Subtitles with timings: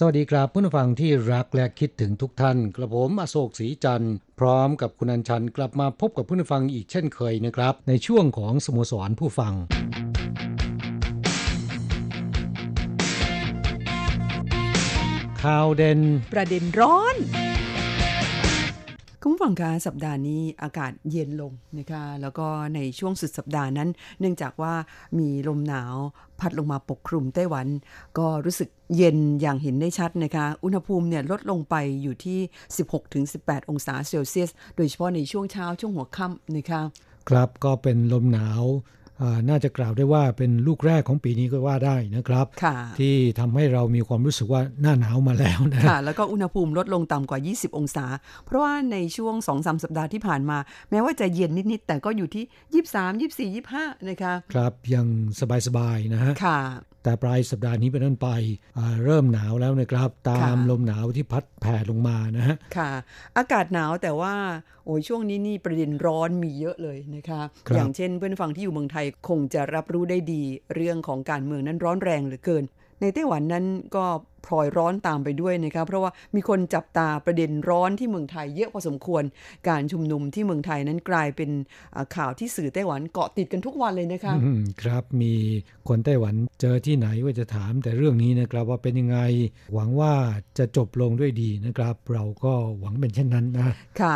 [0.00, 9.54] สวัสดีครับผู้ฟังที่รักและคิดถึงทุกท่าน กระผมอโศกศรีจันทร์พร้อมกับคุณอัญชันกลับมาพบกับผู้ฟังอีกเช่นเคยนะครับ ในช่วงของสโมสรผู้ฟัง
[15.42, 16.00] ข่าวเด่น
[16.32, 17.16] ประเด็นร้อน
[19.28, 23.88] คุณผู้ฟังคะสัปดาห์นี้อากาศเย็นลงนะคะแล้วก็ในช่วงสุดสัปดาห์นั้น
[24.20, 24.74] เนื่องจากว่า
[25.18, 25.94] มีลมหนาว
[26.40, 27.66] พัดลงมาปกคลุมไต้หวัน
[28.18, 32.38] ก็รู้สึกเย็นอย่างเห็นได้ชัดนะคะ อุณหภูมิเนี่ยลดลงไปอยู่ที่
[33.04, 36.80] 16-18 องศาเซลเซียส โดยเฉพาะในช่วงเช้าช่วงหัวค่ำนะคะ
[37.28, 38.62] ครับก็เป็นลมหนาว
[39.48, 48.06] น่าจะกล่าวได้ว่าเป็นลูกแรกของปีนี้ก็ว่าได้นะครับค่ะที่ทำให้เรามีความรู้สึกว่าหน้าหนาวมาแล้วนะค่ะแล้วก็อุณหภูมิลดลงต่ำกว่า 20 องศา
[48.46, 50.58] เพราะว่าในช่วง 2-3สัปดาห์ที่ผ่านมา
[50.90, 52.44] แม้ว่าจะเย็นนิด ๆ แต่ก็อยู่ที่
[53.48, 55.06] 23 24 25 นะคะ ครับยัง
[55.66, 56.60] สบาย ๆ นะฮะค่ะ
[57.06, 58.28] แต่ปลายสัปดาห์นี้เป็นต้นไป
[58.78, 62.90] อ่าเริ่มหนาวแล้วนะครับ ตามค่ะลมหนาวที่พัดแผ่ลงมานะฮะค่ะ
[63.36, 64.34] อากาศหนาวแต่ว่า
[64.84, 70.42] โอ้ยช่วงนี้นี่ประเด็นร้อนมีเยอะเลยนะคะครับอย่างเช่นเพื่อนฟังที่อยู่เมืองไทยคงจะรับรู้ได้ดี
[70.74, 72.64] เรื่องของการเมืองนั้นร้อนแรงเหลือเกิน
[73.00, 73.64] ในไต้หวันนั้น
[73.96, 74.04] ก็
[74.46, 79.22] พลอยร้อนตามไปด้วยนะคะเพราะว่ามีคนจับตาประเด็นร้อนที่เมืองไทยเยอะพอสมควร
[79.68, 81.50] การชุมนุมที่เมืองไทยนั้นกลายเป็น
[81.94, 85.34] อ่าข่าวที่สื่อไต้หวันเกาะติดกันทุกวันเลยนะคะอืมครับมี
[85.88, 89.18] คนไต้หวันเจอที่ไหนว่าจะถาม แต่เรื่องนี้นะครับว่าเป็นยังไง
[89.74, 90.12] หวังว่า
[90.58, 94.14] จะจบลงด้วยดีนะครับ เราก็หวังเป็นเช่นนั้นนะค่ะ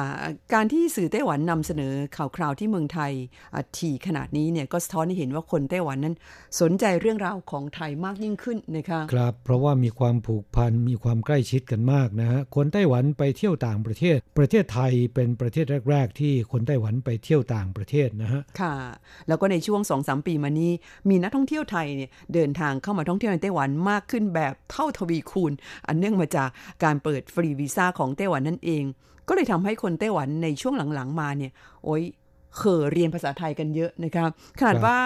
[0.55, 3.13] การที่สื่อไต้หวันนำเสนอข่าวคราวที่เมืองไทย
[3.55, 6.15] อะถี่ขนาดนี้เนี่ยก็สะท้อนให้เห็นว่าคนไต้หวันนั้น
[6.61, 18.75] สนใจเรื่องราวของไทยมากยิ่งขึ้นนะคะครับ เพราะว่ามีความผูกพันมีความใกล้ชิดกันมากนะฮะคนไต้หวันไปเที่ยวต่างประเทศ ประเทศไทยเป็นประเทศแรก ๆ ที่คนไต้หวันไปเที่ยวต่างประเทศนะฮะค่ะ
[19.29, 20.73] แล้วก็ในช่วง2-3ปีมานี้
[21.09, 25.53] มีนักท่องเที่ยวไทยเนี่ยเดินทางเข้ามาท่องเที่ยวในไต้หวันมากขึ้นแบบเท่าทวีคูณ
[25.87, 26.49] อันเนื่องมาจาก
[26.85, 28.85] การเปิดฟรีวีซ่าของไต้หวันนั่นเอง
[29.29, 31.53] ก็เลยทำให้คนไต้หวันในช่วงหลังๆมาเนี่ย
[31.85, 32.03] โอ้ย
[32.57, 34.25] เข่อเรียนภาษาไทยกันเยอะนะคะ
[34.59, 34.99] ขนาดครับว่า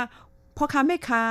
[0.56, 1.22] พ่อค้าแม่ค้า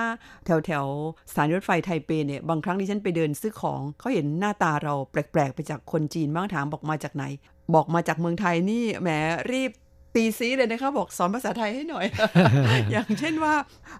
[0.45, 7.25] แถวแถวๆสถานีรถไฟไทเปเนี่ยบางครั้งที่ฉันไปเดินซื้อของเขาเห็นหน้าตาเราแปลกๆ ไปจากคนจีนบ้างถามบอกมาจากไหน
[7.73, 9.09] บอกมาจากเมืองไทยนี่แหม
[9.51, 9.71] รีบ
[10.15, 12.05] ตีซีเลยนะคะบอกสอนภาษาไทยให้หน่อย
[12.91, 13.53] อย่างเช่นว่า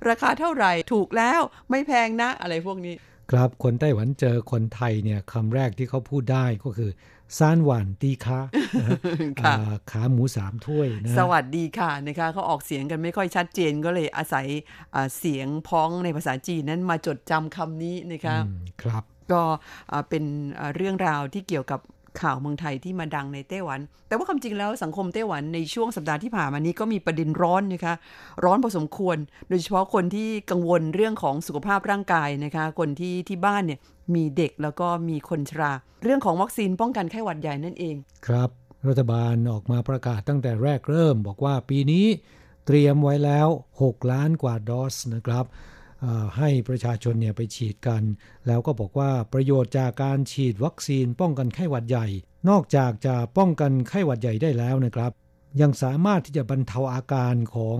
[0.09, 2.95] ราคาเท่าไหร่ถูกแล้วไม่แพงนะอะไรพวกนี้
[3.31, 6.91] ครับคนไต้หวันเจอคนไทยเนี่ยคำแรกที่เขาพูดได้ก็คือ
[7.37, 8.39] ซานหวานตีคะ
[8.79, 8.99] นะฮะ
[9.41, 14.47] ค่ะอ่าขาหมูสามถ้วยนะฮะสวัสดีค่ะนะคะเขาออกเสียงกันไม่ค่อยชัดเจนก็เลยอาศัย
[14.95, 19.41] อ่าเสียงพ้องในภาษาจีนนั้นมาจดจำคำนี้นะคะอืมครับก็
[19.91, 20.23] อ่าเป็น
[20.59, 21.79] อ่าเรื่องราวที่เกี่ยวกับ
[22.21, 27.93] ข่าวเมืองไทยที่มาดังในไต้หวัน แต่ว่าความจริงแล้วสังคมไต้หวันในช่วงสัปดาห์ที่ผ่านมานี้ก็มีประเด็นร้อนนะคะ
[28.43, 29.17] ร้อนพอสมควร
[29.49, 33.79] โดยเฉพาะคนที่กังวลเรื่องของสุขภาพร่างกายนะคะ คนที่ที่บ้านเนี่ย
[34.15, 35.71] มีเด็กแล้วก็มีคนชรา
[36.03, 37.95] เรื่องของวัคซีนป้องกันไข้หวัดใหญ่นั่นเอง
[38.27, 38.49] ครับ
[38.87, 42.05] รัฐบาลออกมาประกาศตั้งแต่แรกเริ่ม บอกว่าปีนี้
[42.65, 43.47] เตรียมไว้แล้ว
[43.81, 45.45] 6 ล้านกว่าโดสนะครับ
[46.37, 48.03] ให้ประชาชนเนี่ยไปฉีดกัน
[48.47, 52.07] แล้วก็บอกว่าประโยชน์จากการฉีดวัคซีนป้องกันไข้หวัดใหญ่
[52.49, 55.11] นอกจากจะป้องกันไข้หวัดใหญ่ได้แล้วนะครับ
[55.61, 57.77] ยังสามารถที่จะบรรเทาอาการของ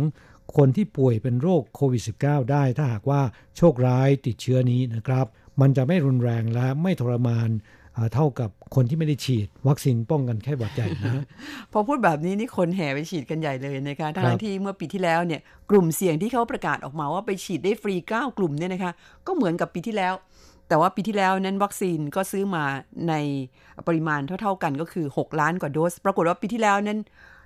[0.56, 3.21] คนที่ป่วยเป็นโรคโควิด -19 ได้ถ้าหากว่า
[3.57, 5.25] โชคร้ายติดเชื้อนี้นะครับ
[5.62, 7.50] มันจะไม่รุนแรงและไม่ทรมาน
[8.13, 11.24] เท่ากับคนที่ไม่ได้ฉีด วัคซีนป้องกันไข้หวัดใหญ่นะ
[11.72, 15.42] พอพูดแบบนี้นี่คนแห่ไปฉีดกันใหญ่เลยนะคะครัทั้งบที่เมื่อปีที่แล้วเนี่ย
[15.72, 18.92] กลุ่มเสี่ยงที่เขาประกาศออกมาว่าไปฉีดได้ฟรี 9 กลุ่มเนี่ยนะคะ
[19.28, 20.13] ก็เหมือนกับปีที่แล้ว
[20.68, 22.63] แต่ว่าปีที่แล้วนั้นวัคซีนก็ซื้อมา
[23.10, 23.13] ใน
[23.88, 27.00] ปริมาณเท่า ๆกันก็คือ 6 ล้านกว่าโดส ปรากฏว่าปีที่แล้วนั้น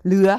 [0.05, 0.29] เหลือ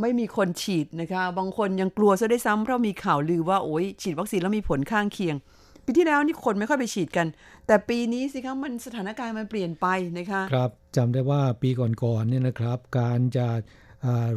[0.00, 5.36] ไม่มีคนฉีดนะคะ บางคนยังกลัวซะได้วยซ้ำเพราะมีข่าวลือว่าโอ้ยฉีดวัคซีนแล้วมีผลข้างเคียง
[5.84, 7.26] ปีที่แล้วนี่คนไม่ค่อยไปฉีดกัน
[7.66, 9.86] แต่ปีนี้สิคะมันสถานการณ์มันเปลี่ยนไป
[10.18, 13.48] นะคะครับจำได้ว่าปีก่อนๆเนี่ยนะครับ การจะ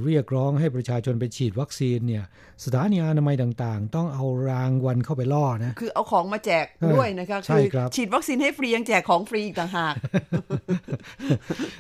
[0.04, 2.24] เรียกร้องให้ประชาชนไปฉีดวัคซีนเนี่ย
[2.64, 7.66] สถานีอนามัยต่างๆ ต้องเอารางวัลเข้าไปล่อนะคือเอาของมาแจกด้วยนะคะคือ
[7.96, 9.94] ฉีดวัคซีนให้ฟรียังแจกของฟรีอีกต่างหาก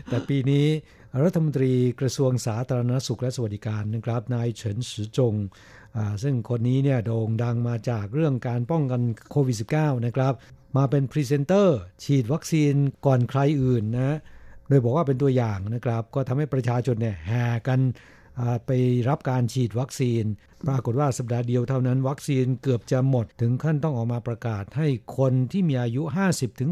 [0.09, 0.67] แต่ปีนี้
[1.23, 5.33] รัฐมนตรีกระทรวงสาธารณสุขและสวัสดิการนะครับนายเฉินสือจง
[6.23, 9.01] ซึ่งคนนี้เนี่ยโด่งดังมาจากเรื่องการป้องกัน
[9.31, 10.33] โควิด -19 นะครับ
[10.77, 12.73] มาเป็นพรีเซนเตอร์ฉีดวัคซีน
[13.05, 14.17] ก่อนใครอื่นนะ
[14.67, 17.79] โดยบอกว่าเป็นตัวอย่างนะครับ ก็ทำให้ประชาชนเนี่ยแห่กัน
[18.65, 18.71] ไป
[19.09, 20.23] รับการฉีดวัคซีน
[20.67, 24.87] ปรากฏว่าสัปดาห์เดียวเท่านั้น วัคซีนเกือบจะหมดถึงขั้นต้องออกมาประกาศให้
[25.17, 26.01] คนที่มีอายุ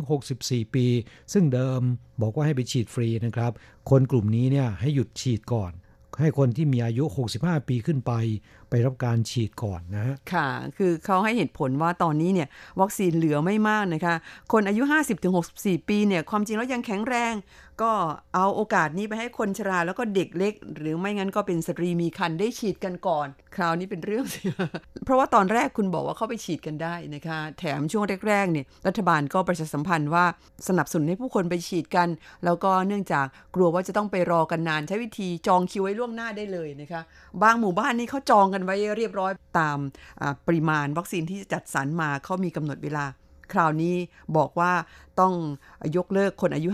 [0.04, 0.86] 50-64 ปี
[1.34, 1.82] ซึ่งเดิม
[2.22, 3.52] บอกว่าให้ไปฉีดฟรีนะครับ
[3.90, 5.72] คนกลุ่มนี้เนี่ยให้หยุดฉีดก่อน
[6.20, 7.04] ให้คนที่มีอายุ
[7.38, 8.14] 65 ปีขึ้นไป
[8.74, 12.48] ไปรับการฉีดก่อนนะค่ะ คือเขาให้เหตุผลว่าตอนนี้เนี่ย
[12.82, 14.16] วัคซีนเหลือไม่มากนะคะ
[14.52, 14.84] คนอายุ
[15.36, 17.34] 50-64 ปีเนี่ยความจริงแล้วยังแข็งแรง
[17.84, 17.94] ก็
[18.36, 24.26] เอาโอกาสนี้ไปให้คนชราแล้วก็เด็กเล็ก หรือไม่งั้นก็เป็นสตรีมีคันได้ฉีดกันก่อน คราวนี้เป็นเรื่อง
[25.06, 30.26] เพราะว่าตอนแรกคุณบอกว่าเข้าไปฉีดกันได้นะคะ แถมช่วงแรกๆเนี่ยรัฐบาลก็ประชาสัมพันธ์ว่า
[30.68, 32.08] สนับสนุนให้ผู้คนไปฉีดกัน
[32.46, 37.02] แล้วก็เนื่องจากกลัวว่าจะต้องไปรอกันนาน ใช้วิธีจองคิวไว้ล่วงหน้าได้เลยนะคะ
[37.44, 39.78] บางหมู่บ้านนี่เขาจองกันไว้เรียบร้อยตาม
[40.48, 43.06] ปริมาณวัคซีนที่จัดสรรมาเขามีกำหนดเวลา
[43.54, 43.96] คราวนี้
[44.38, 44.72] บอกว่า
[45.20, 45.34] ต้อง
[45.98, 46.70] ยกเลิกคนอายุ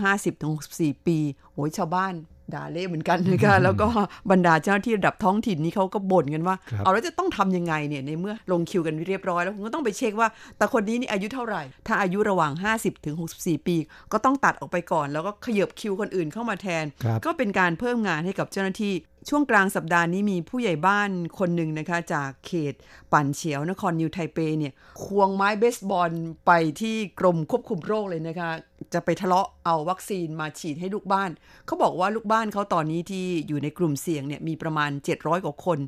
[0.50, 1.18] 50-64 ปี
[1.52, 2.14] โอ้ยชาวบ้าน
[2.54, 3.88] ด่าเละเหมือนกันนะคะแล้วก็
[4.30, 13.76] บรรดาเจ้าหน้าที่ระดับท้องถิ่นนี้เขาก็บ่นกันว่า เอาแล้วจะต้องทํำยังไงเนี่ยในเมื่อลงคิวกันเรียบร้อยแล้วคุณก็ต้องไปเช็คว่า แต่คนนี้นี่อายุเท่าไหร่ ถ้าอายุระหว่าง 50ถึง64 ปี
[14.12, 16.84] ก็ต้องตัดออกไปก่อน แล้วก็ขยับคิวคนอื่นเข้ามาแทน
[17.24, 18.94] ก็เป็นการเพิ่มงานให้กับเจ้าหน้าที่
[19.28, 22.74] ช่วงกลางสัปดาห์นี้มีผู้ใหญ่บ้านคนหนึ่งนะคะ จากเขต
[23.12, 24.72] ปั่นเฉียวนครนิวไทเปเนี่ย
[25.04, 26.12] ควงไม้เบสบอล
[26.46, 28.50] ไปที่กรมควบคุมโรคเลยนะคะ
[28.94, 31.30] จะไปทะเลาะเอาวัคซีนมาฉีดให้ลูกบ้าน
[31.66, 35.78] เขาบอกว่าลูกบ้านเขาตอนนี้ที่อยู่ในกลุ่มเสี่ยงเนี่ยมีประมาณ 700 กว่าคน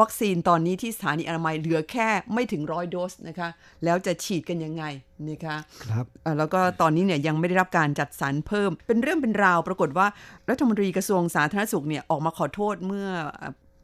[0.00, 3.48] วัคซีนตอนนี้ที่สถานีอนามัยเหลือแค่ไม่ถึงร้อยโดสนะคะ
[3.84, 4.84] แล้วจะฉีดกันยังไง
[5.28, 6.06] นะคะครับ
[6.38, 10.06] แล้วก็ตอนนี้เนี่ยยังไม่ได้รับการจัดสรรเพิ่ม เป็นเรื่องเป็นราวปรากฏว่า
[10.50, 13.08] รัฐมนตรีกระทรวงสาธารณสุขเนี่ยออกมาขอโทษเมื่อ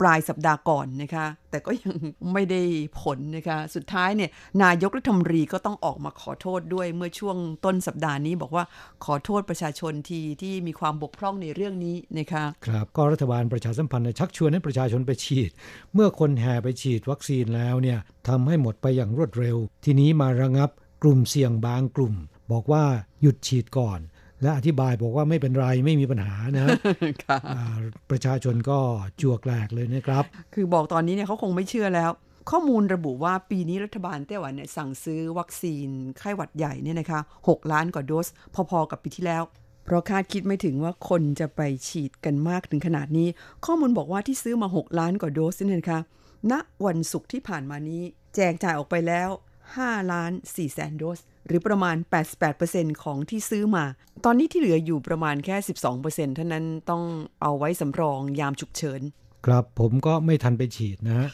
[0.01, 1.97] ปลายสัปดาห์ก่อนนะคะ แต่ก็ยัง
[2.33, 2.63] ไม่ได้
[3.01, 4.31] ผลนะคะ สุดท้ายเนี่ย
[4.63, 8.65] นายกรัฐมนตรีก็ต้องออกมาขอโทษด้วยเมื่อช่วงต้นสัปดาห์นี้บอกว่า
[9.05, 15.51] ขอโทษประชาชนทีที่มีความบกพร่องในเรื่องนี้นะคะครับก็รัฐบาลประชาสัมพันธ์ชักชวนให้ประชาชนไปฉีด
[15.95, 20.71] เมื่อคนแห่ไปฉีดวัคซีนแล้วเนี่ยทำให้หมดไปอย่างรวดเร็ว ทีนี้มาระงับ
[21.03, 22.15] กลุ่มเสี่ยงบางกลุ่ม
[22.53, 22.85] บอกว่า
[23.21, 24.01] หยุดฉีดก่อน
[24.43, 26.69] และอธิบายบอกว่าไม่เป็นไรไม่มีปัญหานะ
[28.11, 28.79] ประชาชนก็
[29.21, 30.25] จวกแหลกเลยนะครับ
[30.55, 32.11] คือบอกตอนนี้เนี่ยเขาคงไม่เชื่อแล้ว
[32.51, 35.89] ข้อมูลระบุว่าปีนี้รัฐบาลไต้หวันเนี่ยสั่งซื้อวัคซีน
[36.19, 38.29] ไข้หวัดใหญ่เนี่ยนะคะ 6 ล้านกว่าโดส
[38.71, 39.43] พอๆกับปีที่แล้ว
[39.85, 43.29] เพราะคาดคิดไม่ถึงว่าคนจะไปฉีดกันมากถึงขนาดนี้
[43.67, 46.01] ข้อมูลบอกว่าที่ซื้อมา 6 ล้านกว่าโดสนี่นะคะ
[46.51, 46.53] ณ
[46.87, 48.03] วันศุกร์ที่ผ่านมานี้
[48.35, 49.29] แจกจ่ายออกไปแล้ว
[49.75, 51.97] 5ล้าน4แสนโดส หรือประมาณ
[52.49, 53.85] 88%ของที่ซื้อมา
[54.25, 55.57] ตอนนี้ที่เหลืออยู่ประมาณแค่
[55.97, 57.03] 12%เท่านั้นต้อง
[57.43, 59.01] เอาไว้สำรองยามฉุกเฉิน
[59.47, 61.29] ครับผมก็ไม่ทันไปฉีดนะ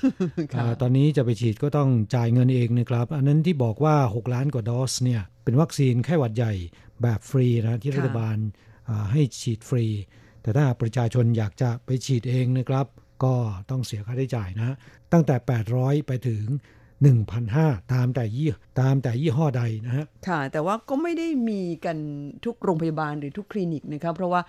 [0.81, 6.53] ตอนนี้จะไปฉีดก็ต้องจ่ายเงินเองนะครับ อันนั้นที่บอกว่า 6 ล้านกว่าโดสเนี่ยเป็นวัคซีนไข้หวัดใหญ่
[7.03, 8.37] แบบฟรีนะที่รัฐบาล
[9.13, 9.87] ให้ฉีดฟรี
[10.43, 12.87] แต่ถ้าประชาชนอยากจะไปฉีดเองนะครับ
[13.25, 13.35] ก็
[13.71, 14.77] ต้องเสียค่าใช้จ่ายนะ
[15.13, 15.37] ตั้งแต่
[15.73, 16.45] 800 ไปถึง
[17.11, 18.49] 1,500 ตามแต่ยี่
[18.81, 21.97] ตามแต่ยี่ห้อใดนะฮะ ค่ะ แต่ว่าก็ไม่ได้มีกัน
[22.45, 24.41] ทุกโรงพยาบาลหรือทุกคลินิกนะครับเพราะว่า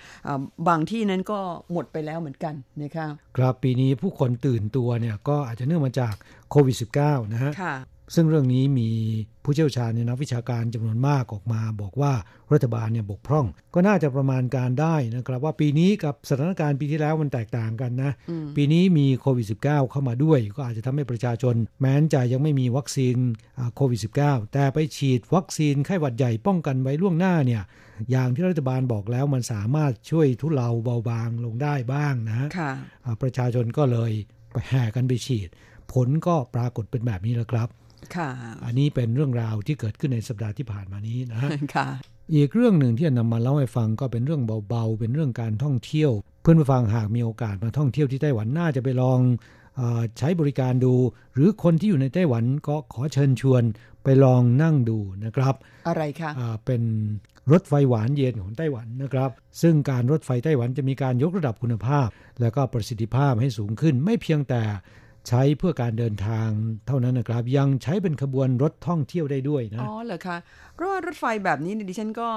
[0.67, 1.39] บางที่นั้นก็
[1.71, 6.13] หมดไปแล้วเหมือนกันนะครับ ครับปีนี้ผู้คนตื่นตัวเนี่ยก็อาจจะเนื่องมาจาก
[6.51, 7.51] โควิด -19 นะฮะ
[8.15, 8.89] ซึ่งเรื่องนี้มี
[9.43, 12.13] ผู้เชี่ยวชาญในนักวิชาการจำนวนมากออกมา บอกว่า
[12.53, 18.11] รัฐบาลเนี่ยบกพร่อง ก็น่าจะประมาณการได้นะครับ ว่าปีนี้กับสถานการณ์ปีที่แล้วมันแตกต่างกันนะ
[18.55, 23.15] ปีนี้มีโควิด -19 เข้ามาด้วย ก็อาจจะทำให้ประชาชน แม้นจะยังไม่มีวัคซีน
[23.75, 27.61] โควิด -19 แต่ไปฉีดวัคซีนไข้หวัดใหญ่ป้องกันไว้ล่วงหน้าเนี่ย
[28.11, 32.47] อย่างที่รัฐบาลบอกแล้วมันสามารถช่วยทุเลาเบาบางลงได้บ้างนะ
[33.21, 34.11] ประชาชนก็เลย
[34.51, 35.49] ไปแห่กันไปฉีด
[35.91, 37.82] ผลก็ปรากฏเป็นแบบนี้แล้วครับค่ะ
[38.65, 41.87] อันนี้เป็นเรื่องราวที่เกิดขึ้นในสัปดาห์ที่ผ่านมานี้นะฮะค่ะ
[42.35, 49.19] อีกเรื่องหนึ่งที่นำมาเล่าให้ฟังก็เป็นเรื่องเบาๆ เป็นเรื่องการท่องเที่ยว เพื่อนผู้ฟังหากมีโอกาสมาท่องเที่ยวที่ไต้หวันน่าจะไปลอง
[49.79, 49.81] อ
[50.19, 50.93] ใช้บริการดู
[51.33, 53.63] หรือคนที่อยู่ในไต้หวันก็ขอเชิญชวน
[54.03, 55.55] ไปลองนั่งดูนะครับ
[55.87, 56.81] อะไรคะะเป็น
[57.51, 59.29] รถไฟหวานเย็นของไต้หวันนะครับ
[59.61, 62.07] ซึ่งการรถไฟไต้หวันจะมีการยกระดับคุณภาพ
[62.41, 64.61] และก็ประสิทธิภาพให้สูงขึ้นไม่เพียงแต่
[65.27, 66.47] ใช้เพื่อการเดินทาง
[66.87, 70.37] เท่านั้นนะครับ ยังใช้เป็นขบวนรถท่องเที่ยวได้ด้วยนะอ๋อเหรอคะ
[70.83, 72.27] ราะว่ารถไฟแบบนี้ดิฉันก็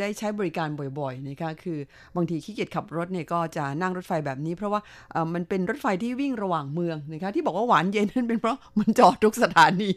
[0.00, 1.78] ได้ใช้บริการบ่อยๆนะคะคือ
[2.16, 4.80] บางทีขี้เกียจขับรถเนี่ยก็จะนั่งรถไฟแบบนี้ เพราะว่า
[5.34, 9.92] มันเป็นรถไฟที่วิ่งระหว่างเมืองนะคะที่บอกว่าหวานเย็นนั่นเป็นเพราะมันจอดทุกสถานี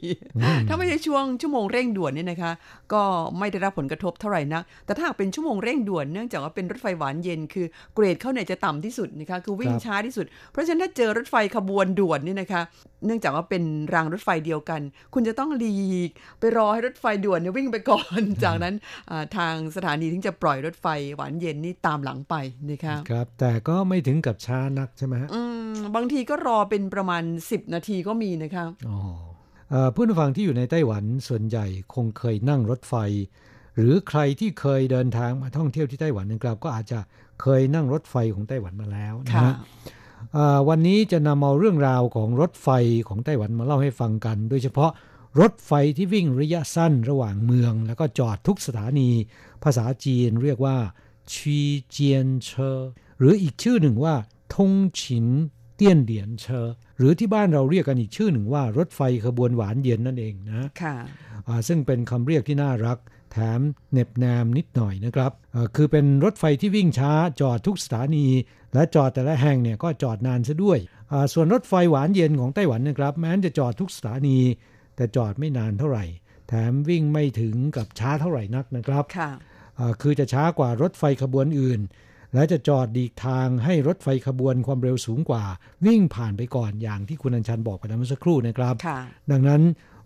[0.67, 2.51] ถ้าไม่ใช่ช่วงชั่วโมงเร่งด่วนเนี่ยนะคะ
[2.93, 3.03] ก็
[3.39, 12.61] ไม่ได้รับผลกระทบเท่าไหร่นักแต่ถ้าหากเป็นชั่วโมงเร่งด่วนเนื่องจากว่าเป็นรถไฟหวานเย็นคือเกรดเข้าเนี่ยจะต่ำที่สุดนะคะคือวิ่งช้าที่สุด เพราะฉะนั้นถ้าเจอรถไฟขบวนด่วนเนี่ยนะคะ
[13.05, 14.81] เนื่องจากว่าเป็นรางรถไฟเดียวกัน
[15.13, 15.73] คุณจะต้องหลี
[16.09, 17.92] ก ไปรอให้รถไฟด่วนเนี่ยวิ่งไปก่อน
[18.43, 18.75] จากนั้น
[19.37, 22.35] ทางสถานีถึงจะปล่อยรถไฟหวานเย็นนี่ตามหลังไป
[22.69, 25.29] นะคะครับ แต่ก็ไม่ถึงกับช้านักใช่ไหมฮะ
[25.95, 28.99] บางทีก็รอเป็นประมาณ 10 นาทีก็มีนะคะอ๋อ
[29.95, 32.95] ผู้ฟังที่อยู่ในไต้หวันส่วนใหญ่คงเคยนั่งรถไฟ
[33.77, 36.99] หรือใครที่เคยเดินทางมาท่องเที่ยวที่ไต้หวันนะครับก็อาจจะ
[37.41, 39.55] เคยนั่งรถไฟของไต้หวันมาแล้วนะ
[40.69, 42.69] วันนี้จะนำเอาเรื่องราวของรถไฟ
[43.07, 44.91] ของไต้หวันมาเล่าให้ฟังกัน โดยเฉพาะ
[45.39, 49.09] รถไฟที่วิ่งระยะสั้นระหว่างเมือง แล้วก็จอดทุกสถานี
[49.63, 50.77] ภาษาจีนเรียกว่า
[51.33, 51.59] ชี
[51.89, 52.79] เจียนเชอ
[53.19, 54.15] หรืออีกชื่อหนึ่งว่า
[54.55, 55.27] ทงฉิน
[55.75, 60.95] เตี้ยนเหลียนเชอหรือที่บ้านเราเรียกกันอีกชื่อหนึ่งว่ารถไฟขบวนหวานเย็นนั่นเองนะค่ะ
[61.67, 62.97] ซึ่งเป็นคำเรียกที่น่ารัก
[63.31, 63.61] แถม
[63.91, 65.31] เน็บแนมนิดหน่อยนะครับ
[65.75, 67.11] คือเป็นรถไฟที่วิ่งช้า
[67.41, 68.27] จอดทุกสถานี
[68.73, 70.79] และจอดแต่ละแห่งเนี่ยก็จอดนานซะด้วย
[71.33, 74.39] ส่วนรถไฟหวานเย็นของไต้หวันนะครับ แม้จะจอดทุกสถานี
[74.95, 76.05] แต่จอดไม่นานเท่าไหร่
[76.47, 79.31] แถมวิ่งไม่ถึงกับช้าเท่าไหร่นักนะครับค่ะ
[80.01, 81.81] คือจะช้ากว่ารถไฟขบวนอื่น
[82.33, 85.43] และจะจอดดีกทางให้รถไฟขบวนความเร็วสูงกว่า
[85.85, 88.75] วิ่งผ่านไปก่อนอย่างที่คุณอัญชันบอกไปเมื่อสักครู่นะครับ
[89.31, 89.61] ดังนั้น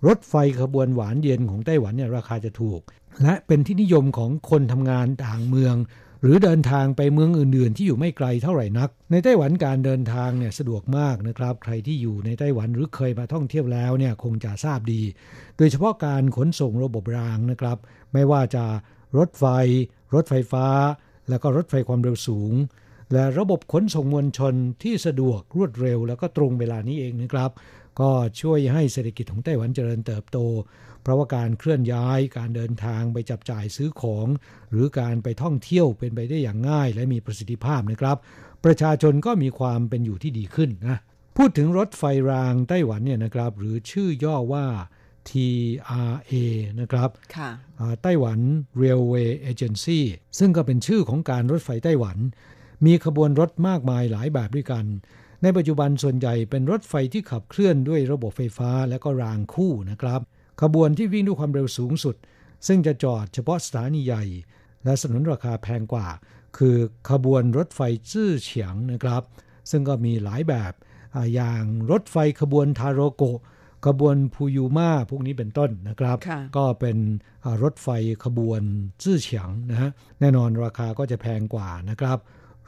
[0.08, 2.82] รถไฟขบวนหวานเย็นของไต้หวันเนี่ยราคาจะถูก
[3.24, 5.76] และเป็นที่นิยมของคนทำงานต่างเมือง
[6.22, 15.02] หรือเดินทางไปเมืองอื่น ๆ ที่อยู่ไม่ไกลเท่าไหร่นัก ในไต้หวันการเดินทางเนี่ยสะดวกมากนะครับ ใครที่อยู่ในไต้หวันหรือเคยมาท่องเที่ยวแล้วเนี่ยคงจะทราบดี
[15.58, 17.78] โดยเฉพาะการขนส่งระบบรางนะครับ
[18.14, 18.66] ไม่ว่าจะ
[19.18, 19.46] รถไฟ
[20.14, 20.68] รถไฟฟ้า
[21.30, 22.54] แล้วก็รถไฟความเร็วสูง
[23.14, 27.52] และระบบขนส่งมวลชนที่สะดวกรวดเร็ว แล้วก็ตรงเวลานี้เองนะครับ
[28.00, 28.10] ก็
[28.42, 30.38] ช่วยให้เศรษฐกิจของไต้หวันเจริญเติบโต
[31.08, 34.28] เพราะว่าการเคลื่อนย้ายการเดินทางไปจับจ่ายซื้อของ
[34.72, 38.18] หรือการไปท่องเที่ยวเป็นไปได้อย่างง่าย และมีประสิทธิภาพนะครับ
[38.66, 40.98] ประชาชนก็มีความเป็นอยู่ที่ดีขึ้นนะ
[41.38, 44.66] พูดถึงรถไฟรางไต้หวันเนี่ยนะครับ หรือชื่อย่อว่า
[45.30, 46.34] TRA
[46.80, 47.10] นะครับ
[48.04, 48.40] ไต้หวัน
[48.82, 50.00] Railway Agency
[50.40, 52.18] ซึ่งก็เป็นชื่อของการรถไฟไต้หวัน
[52.86, 54.86] มีขบวนรถมากมายหลายแบบด้วยกัน
[55.44, 60.22] ในปัจจุบันส่วนใหญ่เป็นรถไฟที่ขับเคลื่อนด้วยระบบไฟฟ้าและก็รางคู่นะครับ
[60.62, 62.16] ขบวนที่วิ่งด้วยความเร็วสูงสุด
[62.68, 64.24] ซึ่งจะจอดเฉพาะสถานีใหญ่
[64.84, 66.08] และสนุนราคาแพงกว่า
[66.58, 66.78] คือ
[67.10, 69.24] ขบวนรถไฟจื้อเฉียงนะครับ
[69.72, 70.74] ซึ่งก็มีหลายแบบ
[71.34, 73.24] อย่างรถไฟขบวนทาโรโก
[73.86, 76.18] ขบวนพูยูมาพวกนี้เป็นต้นนะครับ
[76.58, 76.98] ก็เป็น
[77.64, 77.88] รถไฟ
[78.24, 78.62] ขบวน
[79.02, 82.18] จื้อเฉียงนะฮะแน่นอนราคาก็จะแพงกว่านะครับ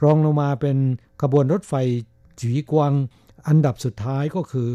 [0.02, 0.76] รองลงมาเป็น
[1.22, 1.74] ขบวนรถไฟ
[2.40, 2.92] จีกวาง
[3.48, 4.70] อันดับสุดท้ายก็คือ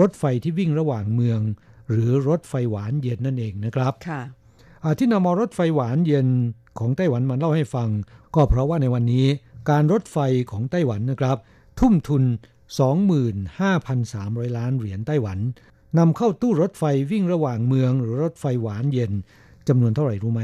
[0.00, 1.40] รถไฟที่วิ่งระหว่างเมือง
[1.90, 4.22] หรือรถไฟหวานเย็นนั่นเองนะครับค่ะ
[4.98, 6.26] ที่นำมารถไฟหวานเย็น
[6.78, 7.88] ของไต้หวันมาเล่าให้ฟัง
[8.34, 9.26] ก็เพราะว่าในวันนี้
[9.70, 10.18] การรถไฟ
[10.50, 11.36] ของไต้หวันนะครับ
[11.80, 12.22] ทุ่มทุน
[13.40, 15.38] 25,300 ล้านเหรียญไต้หวัน
[15.98, 19.12] นำเข้าตู้รถไฟวิ่งระหว่างเมือง หรือรถไฟหวานเย็น
[19.68, 20.42] จำนวนเท่าไหร่รู้ไหม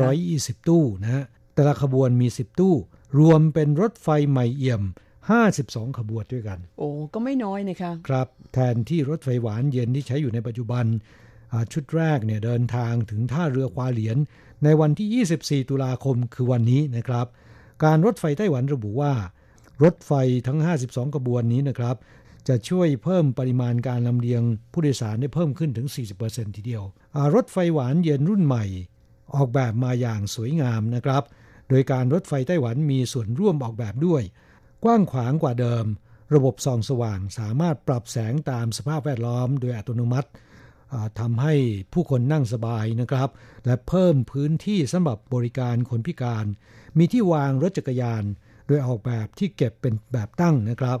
[0.00, 2.74] 520 ตู้นะฮะแต่ละขบวนมี 10 ตู้
[3.18, 4.82] รวมเป็นรถไฟใหม่เอี่ยม
[5.34, 10.84] 52 ขบวนด้วยกัน โอ้ก็ไม่น้อยนะคะ ครับ แทนที่รถไฟหวานเย็นที่ใช้อยู่ในปัจจุบัน
[11.72, 14.16] ชุดแรกเนี่ยเดินทางถึงท่าเรือควาเหลียน
[14.64, 17.26] ในวันที่ 24 ตุลาคมคือวันนี้นะครับ
[17.84, 19.12] การรถไฟไต้หวันระบุว่า
[19.82, 20.12] รถไฟ
[20.46, 21.96] ทั้ง 52 ขบวนนี้นะครับ
[22.48, 24.42] จะช่วยเพิ่มปริมาณการลำเลียง
[24.72, 25.86] ผู้โดยสารได้เพิ่มขึ้นถึง
[26.22, 26.82] 40%ทีเดียว
[27.34, 28.64] รถไฟหวานเย็นรุ่นใหม่
[29.34, 31.22] ออกแบบมาอย่างสวยงามนะครับ
[31.68, 34.22] โดยการรถไฟไต้หวันมีส่วนร่วมออกแบบด้วย
[34.84, 35.84] กว้างขวางกว่าเดิม
[36.34, 40.28] ระบบส่องสว่างสามารถปรับแสงตามสภาพแวดล้อมโดยอัตโนมัติ
[41.20, 41.54] ทำให้
[41.92, 43.28] ผู้คนนั่งสบายนะครับ
[43.64, 46.46] และเพิ่มพื้นที่สำหรับบริการคนพิการ
[46.98, 48.24] มีที่วางรถจักรยาน
[48.66, 50.98] โดยออกแบบที่เก็บเป็นแบบตั้งนะครับ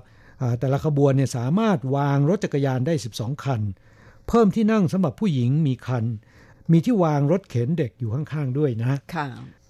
[0.58, 3.60] แต่ละขบวนเนี่ยสามารถวางรถจักรยานได้ 12 คัน
[4.28, 6.04] เพิ่มที่นั่งสำหรับผู้หญิงมีคัน
[6.72, 8.98] มีที่วางรถเข็นเด็กอยู่ข้างๆด้วยนะ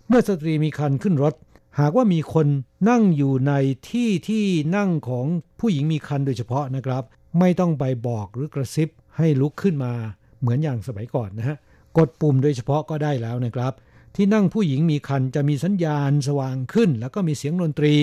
[0.08, 1.34] เมื่อสตรีมีคันขึ้นรถ
[1.80, 2.46] หากว่ามีคน
[2.90, 3.52] นั่งอยู่ใน
[3.90, 4.44] ที่ที่
[4.76, 5.26] นั่งของ
[5.60, 7.02] ผู้หญิงมีคันโดยเฉพาะนะครับ
[7.38, 9.92] ไม่ต้องไปบอกหรือกระซิบให้ลุกขึ้นมา
[10.40, 11.56] เหมือนอย่างสมัยก่อนนะฮะ
[11.98, 13.72] กดปุ่มโดยเฉพาะก็ได้แล้วนะครับ
[14.14, 17.94] ที่นั่งผู้หญิงมีคันจะมีสัญญาณสว่างขึ้น แล้วก็มีเสียงดนตรี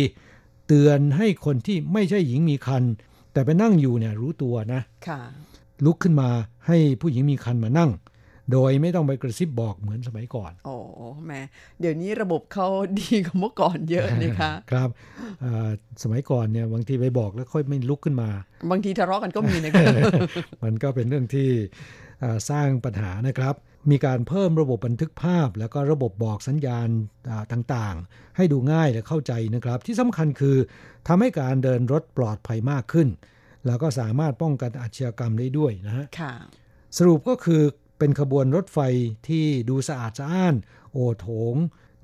[0.68, 2.84] เตือนให้คนที่ไม่ใช่หญิงมีคัน
[3.34, 5.20] แต่ไปนั่งอยู่เนี่ยรู้ตัวนะค่ะ
[5.86, 6.30] ลุกขึ้นมา
[6.68, 7.92] ให้ผู้หญิงมีคันมานั่ง
[8.52, 10.76] โดยไม่ต้องไปกระซิบบอกเหมือนสมัยก่อน โอ้
[11.26, 11.42] แหม่
[11.80, 12.68] เดี๋ยวนี้ระบบเขา
[13.00, 14.90] ดีกว่าเมื่อก่อนเยอะนะคะครับ
[15.42, 15.70] เอ่อ
[16.04, 18.30] สมัยก่อนเนี่ยบางทีไปบอกแล้วค่อยไม่ลุกขึ้นมา
[18.72, 19.86] บางทีทะเลาะกันก็มีนะคะ
[20.64, 21.50] มันก็เป็นเรื่องที่
[22.22, 23.56] เอ่อสร้างปัญหานะครับ
[23.92, 26.88] มีการเพิ่มระบบบันทึกภาพ แล้วก็ระบบบอกสัญญาณ
[27.30, 30.58] อ่าต่างๆ ให้ดูง่ายและเข้าใจนะครับ ที่สำคัญคือ
[31.08, 33.08] ทำให้การเดินรถปลอดภัยมากขึ้น
[33.68, 36.34] แล้วก็สามารถป้องกันอาชญากรรมได้ด้วยนะฮะค่ะ
[36.98, 37.62] สรุปก็คือ
[38.04, 38.80] เป็นขบวนรถไฟ
[39.28, 40.56] ที่ดูสะอาดสะอ้าน
[40.94, 41.56] โอโถง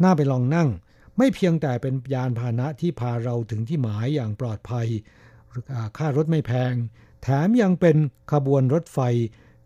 [0.04, 0.70] น่าไปลองนั่ง
[1.18, 4.88] ไม่เพียงแต่เป็นยานพาหนะที่พาเราถึงที่หมายอย่างปลอดภัย
[5.74, 6.74] อ่าค่ารถไม่แพง
[7.24, 7.98] แถมยังเป็น
[8.32, 9.00] ขบวนรถไฟ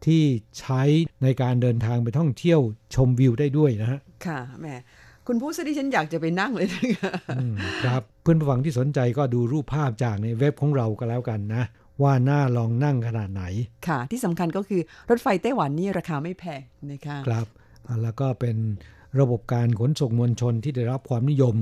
[0.05, 0.23] ที่
[0.59, 0.81] ใช้
[1.23, 2.59] ในการเดินทางไปท่องเที่ยว
[2.95, 4.75] ชมวิวได้ด้วยนะฮะ ค่ะแหม่
[5.27, 11.63] คุณผู้สดิฉันอยากจะไปนั่งเลยนะคะอืมครับ เพื่อนผู้ฟังที่สนใจก็ดูรูปภาพจากในเว็บของเราก็แล้วกันนะ
[12.03, 13.43] ว่าน่าลองนั่งขนาดไหน
[13.88, 17.48] ค่ะ ที่สำคัญก็คือรถไฟไต้หวันนี่ราคาไม่แพงนะคะครับ
[17.88, 18.57] อ่าแล้วก็เป็น
[19.19, 21.55] ระบบการขนส่งมวลชนที่ได้รับความนิยม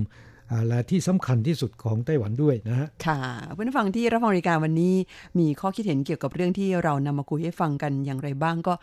[0.51, 3.19] อ่าและที่สำคัญที่สุดของไต้หวันด้วยนะฮะ ค่ะ
[3.53, 4.95] เพื่อนผู้ฟังที่รับฟังรายการวันนี้
[5.39, 8.73] มีข้อคิดเห็นเกี่ยวกับเรื่องที่เรานำมาคุยให้ฟังกันอย่างไรบ้างก็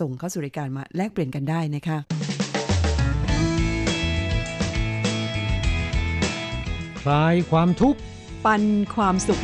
[0.00, 1.98] ส่งเข้าสู่รายการมาแลกเปลี่ยนกันได้นะคะ
[7.00, 7.98] คลายความทุกข์
[8.44, 8.62] ปัน
[8.94, 9.40] ความสุข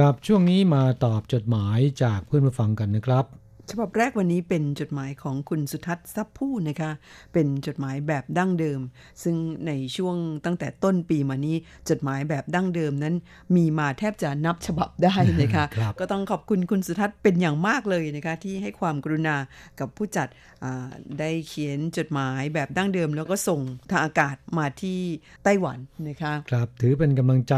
[0.00, 3.24] ครับช่วงนี้มาตอบจดหมายจากเพื่อนผู้ฟังกันนะครับ
[3.70, 6.90] ฉบับแรกวันนี้เป็นจดหมายของคุณสุทัศน์ทรัพย์ผู้นะคะ
[7.32, 8.80] เป็นจดหมายแบบดั้งเดิม
[9.22, 9.36] ซึ่ง
[9.66, 11.56] ในช่วงตั้งแต่ต้นปีมานี้
[11.90, 13.14] จดหมายแบบดั้งเดิมนั้น
[13.56, 19.36] มีมาแทบจะนับฉบับได้นะคะครับก็ต้องขอบคุณคุณสุทัศน์เป็นอย่างมากเลยนะคะ ที่ให้ความกรุณา
[19.80, 20.28] กับผู้จัด
[20.64, 20.88] อ่า
[21.18, 23.60] ได้เขียนจดหมายแบบดั้งเดิม แล้วก็ส่ง
[23.90, 25.00] ทางอากาศมาที่
[25.44, 27.54] ไต้หวันนะคะ ครับถือเป็นกำลังใจ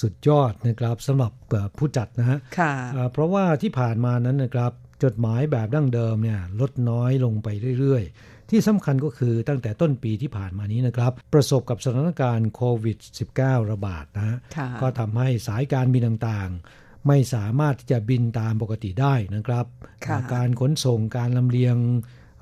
[0.00, 4.72] สุดยอดนะครับสำหรับเอ่อผู้จัดนะฮะค่ะอ่าเพราะว่าที่ผ่านมานั้นนะครับ
[5.04, 7.48] จดหมายแบบดั้งเดิมเนี่ยลดน้อยลงไป
[7.80, 12.98] เรื่อยๆ ที่สำคัญก็คือตั้งแต่ต้นปีที่ผ่านมานี้นะครับ ประสบกับสถานการณ์โควิด
[13.34, 19.66] -19 ระบาดนะฮะค่ะก็ทำให้สายการบินต่างๆ ไม่สามารถที่จะบินตามปกติได้นะครับ
[20.06, 21.76] ค่ะการขนส่งการลำเลียง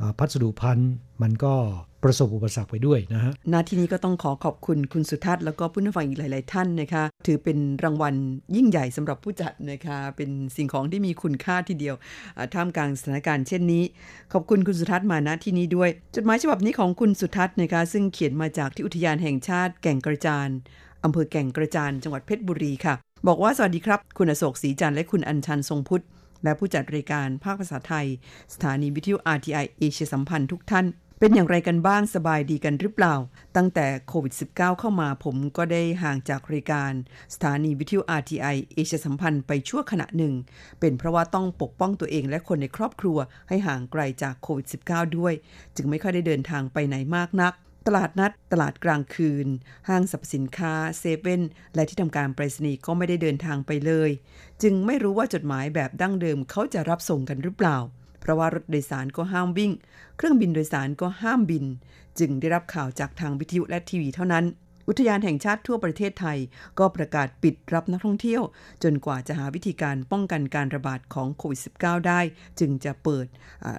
[0.01, 0.92] อ่าพัสดุพันธุ์
[1.23, 1.55] มันก็
[2.07, 8.14] ประสบอุปสรรคไปด้วยนะฮะนาทีนี้ก็ต้องขอขอบคุณคุณสุทัศน์แล้วก็ผู้นฟังอีกหลาย ๆ ท่านนะคะ ถือเป็นรางวัล
[8.57, 11.95] ยิ่งใหญ่สำหรับผู้จัดนะคะ เป็นสิ่งของที่มีคุณค่าทีเดียว
[12.55, 13.83] ท่ามกลางสถานการณ์เช่นนี้
[14.33, 20.49] ขอบคุณคุณสุทัศน์มาณที่นี้ด้วย จดหมายฉบับนี้ของคุณสุทัศน์นะคะ ซึ่งเขียนมาจากที่อุทยานแห่งชาติแก่งกระจาน
[21.05, 22.95] อำเภอแก่งกระจานจังหวัดเพชรบุรีค่ะ
[23.27, 26.05] บอกว่าสวัสดีครับ คุณอโศกศรีจันทร์และคุณอัญชันทรงพุทธ
[26.45, 28.07] และผู้จัดรายการภาคภาษาไทย
[28.55, 30.87] สถานีวิทยุ RTI เอเชียสัมพันธ์ทุกท่าน
[31.20, 33.14] เป็นอย่างไรกันบ้างสบายดีกันหรือเปล่า
[33.57, 36.92] ตั้งแต่โควิด -19 เข้ามาผมก็ได้ห่างจากรายการ
[37.35, 40.35] สถานีวิทยุ RTI เอเชียสัมพันธ์ไปชั่วขณะหนึ่ง
[40.81, 45.35] เป็นเพราะว่าต้องปกป้องตัวเองและคนในครอบครัวให้ห่างไกลจากโควิด -19 ด้วย
[45.76, 47.52] จึงไม่ค่อยได้เดินทางไปไหนมากนัก
[47.87, 49.46] ตลาดนัด ตลาดกลางคืน
[49.88, 51.42] ห้างสรรพสินค้าเซเว่น
[51.74, 54.11] และที่ทำการไปรษณีย์ก็ไม่ได้เดินทางไปเลย
[54.62, 57.79] จึงไม่รู้ว่าจดหมายแบบดั้งเดิมเขาจะรับส่งกันหรือเปล่า
[58.20, 59.72] เพราะว่ารถโดยสารก็ห้ามวิ่ง
[60.16, 61.64] เครื่องบินโดยสารก็ห้ามบิน
[62.18, 64.46] จึงได้รับข่าวจากทางวิทยุและทีวีเท่านั้น
[64.88, 66.38] อุทยานแห่งชาติทั่วประเทศไทย
[66.79, 68.42] ก็ประกาศปิดรับนักท่องเที่ยว
[68.83, 72.20] จนกว่าจะหาวิธีการป้องกันการระบาดของโควิด -19 ได้
[72.61, 73.26] จึงจะเปิด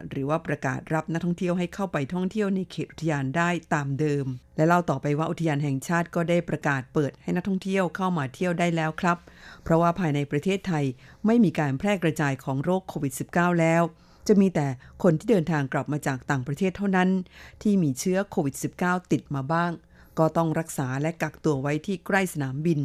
[0.09, 4.25] หรือว่าประกาศรับนักท่องเที่ยวให้เข้าไปท่องเที่ยวในเขตอุทยานได้ตามเดิม
[4.57, 9.17] และเล่าต่อไปว่าอุทยานแห่งชาติก็ได้ประกาศเปิดให้นักท่องเที่ยวเข้ามาเที่ยวได้แล้วครับ
[9.63, 10.85] เพราะว่าภายในประเทศไทย
[11.25, 13.83] ไม่มีการแพร่กระจายของโรคโควิด -19 แล้ว
[14.27, 14.67] จะมีแต่
[15.03, 17.09] คนที่เดินทางกลับมาจากต่างประเทศเท่านั้น
[17.61, 19.71] ที่มีเชื้อโควิด -19 ติดมาบ้าง
[20.19, 22.79] ก็ต้องรักษาและกักตัวไว้ที่ใกล้สนามบิน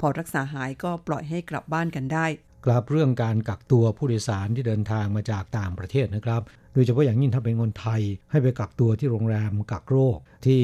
[0.00, 2.26] พอรักษาหายก็ปล่อยให้กลับบ้านกันได้
[2.66, 6.42] กลับเรื่องการกักตัวผู้โดยสารที่เดินทางมาจากต่างประเทศนะครับ
[6.76, 10.62] ดยเฉพาะอย่างยิ่งถ้าเป็นคนไทยให้ไปกักตัวที่โรงแรมกักโรคที่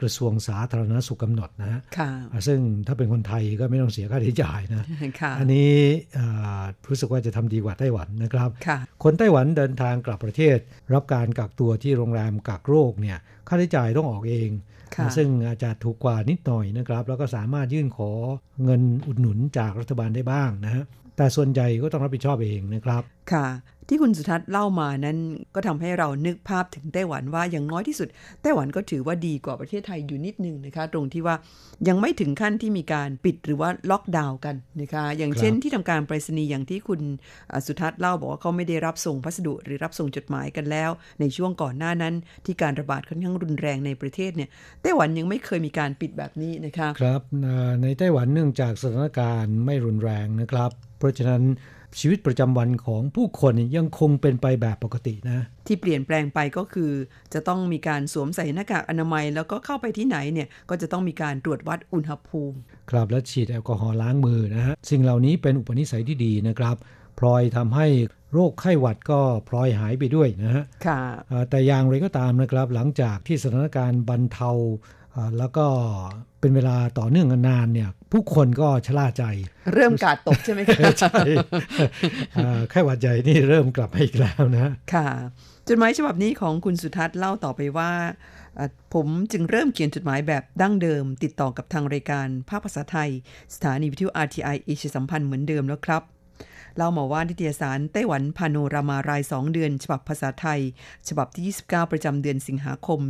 [0.00, 4.86] กระทรวงสาธารณสุขกำหนดนะฮะค่ะอ่าซึ่งถ้าเป็นคนไทยก็ไม่ต้องเสียค่าใช้จ่ายนะ
[5.20, 5.72] ค่ะอันนี้
[6.18, 10.58] อ่ารู้สึกว่าจะทำดีกว่าไต้หวันนะครับค่ะคนไต้หวันเดินทางกลับประเทศ
[10.94, 14.50] รับการกักตัวที่โรงแรมกักโรคเนี่ยค่าใช้จ่ายต้องออกเอง
[14.96, 18.10] ค่ะซึ่งอาจจะถูกกว่านิดหน่อยนะครับ แล้วก็สามารถยื่นขอ
[18.64, 20.84] เงินอุดหนุนจากรัฐบาลได้บ้างนะฮะ
[21.16, 23.46] แต่ส่วนใหญ่ก็ต้องรับผิดชอบเองนะครับ ค่ะ
[23.88, 25.18] ที่คุณสุทัศน์เล่ามานั้น
[25.54, 28.08] ก็ทำให้เรานึกภาพถึงไต้หวันว่าอย่างน้อยที่สุด
[28.42, 31.34] ไต้หวันก็ถือว่าดีกว่าประเทศไทยอยู่นิดนึงนะคะ ตรงที่ว่า
[31.88, 37.00] ยังไม่ถึงขั้นที่มีการปิดหรือว่าล็อกดาวน์กันนะคะอย่างเช่นครับที่ทำการไปรษณีย์อย่างที่คุณ
[37.50, 44.48] อ่าสุทัศน์เล่าบอกว่าเขาไม่ได้รับส่งพัสดุ หรือรับส่งจดหมายกันแล้ว ในช่วงก่อนหน้านั้นที่การระบาดค่อนข้างรุนแรงในประเทศเนี่ย
[44.82, 47.22] ไต้หวันยังไม่เคยมีการปิดแบบนี้นะคะครับ
[47.82, 51.42] ในไต้หวันเนื่องจากสถานการณ์ไม่รุนแรงนะครับ เพราะฉะนั้น
[52.00, 56.92] ชีวิตประจำวันของผู้คนยังคงเป็นไปแบบปกตินะ ที่เปลี่ยนแปลงไปก็คือ
[57.34, 62.56] จะต้องมีการสวมใส่หน้ากากอนามัย แล้วก็เข้าไปที่ไหนเนี่ยก็จะต้องมีการตรวจวัดอุณหภูมิ
[62.90, 66.76] ครับและฉีดแอลกอฮอล์ล้างมือนะฮะสิ่งเหล่านี้เป็นอุปนิสัยที่ดีนะครับ
[67.18, 67.86] พลอยทำให้
[68.32, 71.00] โรคไข้หวัดก็พลอยหายไปด้วยนะฮะค่ะ
[71.50, 74.50] แต่อย่างไรก็ตามนะครับ หลังจากที่สถานการณ์บรรเทา
[75.38, 75.66] แล้วก็
[76.40, 79.24] เป็นเวลาต่อเนื่องนานเนี่ย ผู้คนก็ชะล่าใจ
[79.74, 81.16] เริ่มกาดตกใช่ไหมคะใช่
[82.70, 85.08] ไข้หวัดใหญ่นี่เริ่มกลับมาอีกแล้วนะ ค่ะ
[85.68, 87.92] จดหมายฉบับนี้ของคุณสุทัศน์เล่าต่อไปว่า
[88.94, 93.10] ผมจึงเริ่มเขียนจดหมายแบบดั้งเดิม ติดต่อกับทางรายการภาคภาษาไทย
[93.54, 96.02] สถานีวิทยุ RTI เอเชียสัมพันธ์เหมือนเดิมแล้วครับ
[96.76, 100.60] เล่ามาว่านิตยสารไต้หวันพาโนรามาราย 2 เดือน ฉบับภาษาไทย
[101.08, 103.00] ฉบับที่ 29 ประจำเดือนสิงหาคม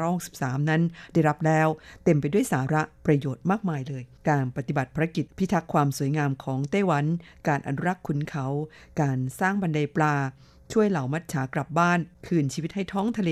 [0.00, 1.68] 2563 นั้นได้รับแล้ว
[2.04, 7.04] เต็มไปด้วยสาระประโยชน์มากมายเลย การปฏิบัติภารกิจพิทักษ์ความสวยงามของไต้หวัน
[7.48, 8.46] การอนุรักษ์ขุนเขา
[9.00, 10.14] การสร้างบันไดปลา
[10.72, 13.30] ช่วยเหล่ามัจฉากลับบ้าน คืนชีวิตให้ท้องทะเล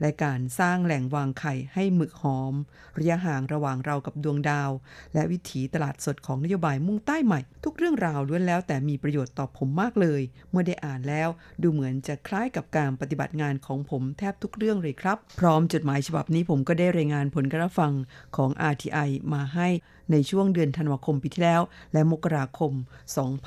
[0.00, 2.54] และการสร้างแหล่งวางไข่ให้หมึกหอม
[2.98, 4.70] ระยะห่างระหว่างเรากับดวงดาว
[5.14, 11.28] และวิถีตลาดสดของนโยบายมุ่งใต้ใหม่ ทุกเรื่องราวล้วนแล้วแต่มีประโยชน์ต่อผมมากเลย เมื่อได้อ่านแล้ว
[11.62, 17.92] ดูเหมือนจะคล้ายกับการปฏิบัติงานของผมแทบทุกเรื่องเลยครับ พร้อมจดหมายฉบับนี้ผมก็ได้รายงานผลการฟัง
[18.36, 19.68] ของ RTI มาให้
[20.12, 21.62] ในช่วงเดือนธันวาคมปีที่แล้ว
[21.92, 22.72] และมกราคม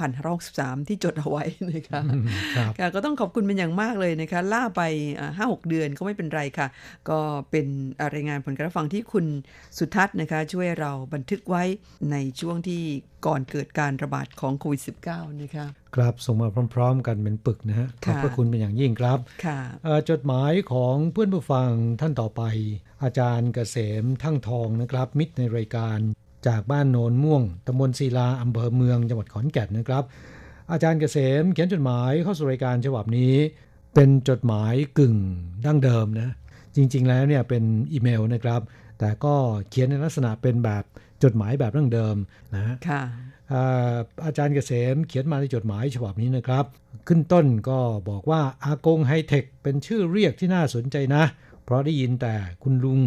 [0.08, 1.44] 2563 ที่จดเอาไว้
[1.74, 2.02] นะคะ
[2.56, 4.82] ครับก็ต้องขอบคุณเป็นอย่างมากเลยนะคะล่าไป
[5.38, 6.68] ห้าหกเดือนก็ไม่เป็นไรค่ะ
[7.10, 7.20] ก็
[7.52, 7.66] เป็น
[8.14, 9.26] รายงานผลการฟังที่คุณ
[9.78, 11.64] สุทัศน์นะคะช่วยเราบันทึกไว้
[12.12, 12.82] ในช่วงที่
[13.28, 19.60] ก่อนเกิดการระบาดของโควิด -19 นะคะครับส่งมาพร้อม ๆ กันเป็นปึกนะฮะขอบพระคุณเป็นอย่างยิ่งครับค่ะ
[20.10, 21.70] จดหมายของเพื่อนผู้ฟัง
[22.02, 22.42] ท่านต่อไป
[23.04, 26.00] อาจารย์เกษมทั้งทองนะครับ มิตรในรายการ
[26.48, 30.04] จากบ้านโนนม่วงตำบลศิลาอำเภอเมืองจังหวัดขอนแก่นนะครับ
[30.72, 33.34] อาจารย์เกษมเขียนจดหมายเข้าสู่รายการฉบับนี้
[33.96, 35.16] เป็นจดหมายกึ่ง
[35.66, 36.30] ดั้งเดิมนะ
[36.76, 38.62] จริง ๆ แล้วเนี่ยเป็นอีเมลนะครับ
[39.00, 39.36] แต่ก็
[39.70, 40.84] เขียนในลักษณะเป็นแบบ
[41.24, 42.16] จดหมายแบบดั้งเดิม
[42.56, 43.02] นะค่ะ
[44.26, 46.66] อาจารย์เกษมเขียนมาในจดหมายฉบับนี้นะครับ
[47.08, 47.80] ขึ้นต้นก็
[48.10, 51.24] บอกว่าอากงไฮเทคเป็นชื่อเรียกที่น่าสนใจนะ
[51.64, 53.00] เพราะได้ยินแต่คุณลุง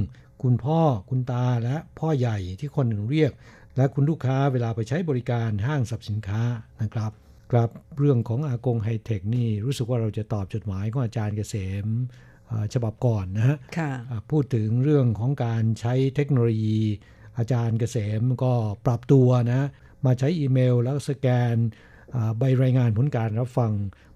[0.42, 3.32] คุณพ่อคุณตาและพ่อใหญ่ที่คนหนึ่งเรียก
[3.76, 6.42] และคุณลูกค้าเวลาไปใช้บริการห้างสรรพสินค้า
[6.82, 7.12] นะครับ
[7.52, 11.86] ครับเรื่องของอากงไฮเทคนี่รู้สึกว่าเราจะตอบจดหมายของอาจารย์เกษม
[12.74, 13.56] ฉบับก่อนนะฮะ
[14.30, 16.80] พูดถึงเรื่องของการใช้เทคโนโลยี
[17.38, 18.52] อาจารย์เกษมก็
[18.86, 19.68] ปรับตัวนะ
[20.06, 21.54] มาใช้อีเมลแล้วสแกน
[22.38, 23.72] ใบรายงานผลการรับฟัง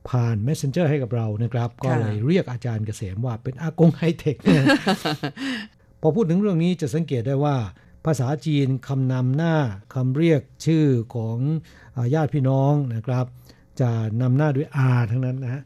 [0.09, 4.37] ผ่าน Messenger ให้กับเรานะครับ ก็เลยเรียกอาจารย์เกษมว่าเป็นอากงไฮเทค
[6.07, 7.57] พอพูดถึงเรื่องนี้จะสังเกตได้ว่า
[8.05, 9.57] ภาษาจีนคำนำหน้า
[9.95, 11.39] คำเรียกชื่อของ
[12.15, 13.27] ญาติพี่น้องนะครับ
[13.81, 13.91] จะ
[14.21, 15.63] นำหน้าด้วยอาทั้งนั้นนะฮะ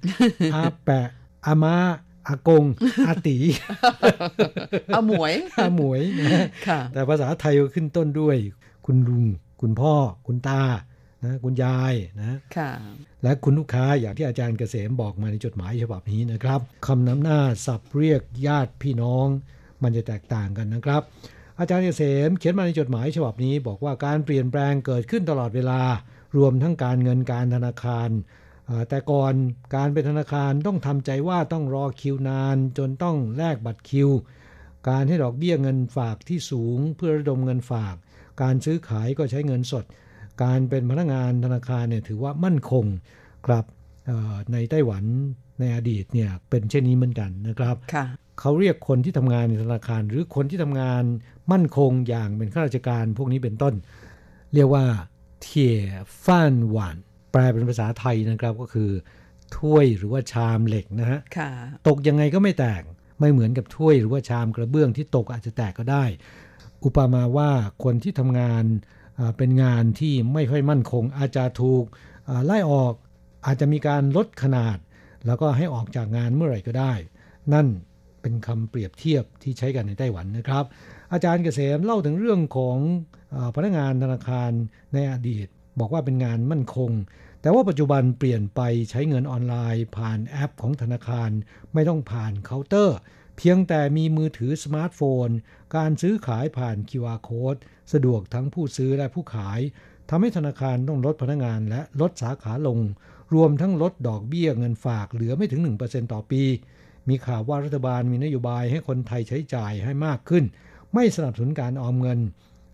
[0.55, 1.09] อาแปะ
[1.47, 1.77] อามา
[2.29, 2.65] อากง
[3.09, 3.37] อาตี
[4.95, 6.29] อาหมวยอาหมวยนะ
[6.93, 8.37] แต่ภาษาไทยก็ขึ้นต้นด้วย
[8.87, 9.25] คุณลุง
[9.61, 9.95] คุณพ่อ
[10.27, 10.63] คุณตา
[11.25, 12.39] นะคุณยายนะ
[13.23, 19.29] และคุณลูกค้าอย่างที่อาจารย์เกษมบอกมาในจดหมายฉบับนี้นะครับคำนำหน้าสับเรียกญาติพี่น้อง
[19.83, 21.03] มันจะแตกต่างกันนะครับ
[21.59, 25.81] อาจารย์เกษมเขียนมาในจดหมายฉบับนี้ บอกว่าการเปลี่ยนแปลงเกิดขึ้นตลอดเวลา
[26.37, 28.11] รวมทั้งการเงินการธนาคาร
[28.89, 29.35] แต่ก่อน
[29.75, 34.09] การเป็นธนาคารต้องทำใจว่าต้องรอคิวนาน จนต้องแลกบัตรคิว
[34.89, 37.95] การให้ดอกเบี้ยเงินฝากที่สูงเพื่อระดมเงินฝาก
[38.43, 39.85] การซื้อขายก็ใช้เงินสด
[40.43, 42.85] การเป็นพนักงานธนาคารเนี่ยถือว่ามั่นคง
[43.47, 43.65] ครับ
[44.53, 45.05] ในไต้หวัน
[45.61, 47.77] ในอดีตเนี่ยเป็นเช่นนี้เหมือนกันนะครับ
[48.41, 51.03] เขาเรียกคนที่ทำงานในธนาคาร หรือคนที่ทำงาน
[51.53, 53.75] มั่นคงอย่างเป็นข้าราชการพวกนี้เป็นต้น
[54.55, 54.85] เรียกว่า
[55.43, 55.77] เทีย
[56.25, 56.97] ฟ้านหวาน
[57.33, 58.91] แปลเป็นภาษาไทยนะครับก็คือ
[59.57, 61.21] ถ้วยหรือว่าชามเหล็กนะฮะ
[61.89, 62.83] ตกยังไงก็ไม่แตก
[63.21, 66.05] ไม่เหมือนกับถ้วยหรือว่าชามกระเบื้องที่ตกอาจจะแตกก็ได้
[66.85, 67.51] อุปมาว่า
[67.85, 68.65] คนที่ทำงาน
[69.37, 71.85] เป็นงานที่ไม่ค่อยมั่นคง อาจจะถูก
[72.47, 72.95] ไล่ออก
[73.47, 74.77] อาจจะมีการลดขนาด
[75.27, 76.93] แล้วก็ให้ออกจากงานเมื่อไหร่ก็ได้
[77.53, 77.67] นั่น
[78.23, 80.65] เป็นคำเปรียบเทียบที่ใช้กันในไต้หวันนะครับ
[81.13, 82.79] อาจารย์เกษมเล่าถึงเรื่องของ
[83.55, 84.51] พนักงานธนาคาร
[84.95, 85.47] ในอดีต
[85.81, 86.91] บอกว่าเป็นงานมั่นคง
[87.43, 91.31] แต่ว่าปัจจุบันเปลี่ยนไปใช้เงินออนไลน์ ผ่านแอปของธนาคาร
[91.75, 92.99] ไม่ต้องผ่านเคาน์เตอร์
[93.37, 95.29] เพียงแต่มีมือถือสมาร์ทโฟน
[95.77, 97.61] การซื้อขายผ่าน QR code
[97.93, 99.61] สะดวกทั้งผู้ซื้อและผู้ขาย
[100.11, 102.79] ทำให้ธนาคารต้องลดพนักงานและลดสาขาลง
[103.35, 106.43] รวมทั้งลดดอกเบี้ยเงินฝากเหลือไม่ถึง 1%ต่อปี
[107.09, 110.45] มีข่าวว่ารัฐบาลมีนโยบายให้คนไทยใช้จ่ายให้มากขึ้น
[110.95, 112.21] ไม่สนับสนุนการออมเงิน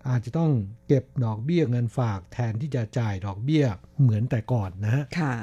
[0.08, 0.52] อาจจะต้อง
[0.86, 3.64] เก็บดอกเบี้ยเงินฝากแทนที่จะจ่ายดอกเบี้ย
[4.00, 5.34] เหมือนแต่ก่อนนะฮะค่ะ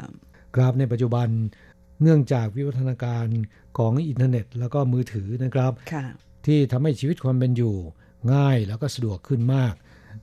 [0.55, 1.27] ครับในปัจจุบัน
[2.01, 3.25] เนื่องจากวิวัฒนาการ
[3.77, 6.05] ของอินเทอร์เน็ต แล้วก็มือถือนะครับค่ะ
[6.45, 7.75] ที่ทำให้ชีวิตความเป็นอยู่
[8.33, 9.73] ง่ายแล้วก็สะดวกขึ้นมาก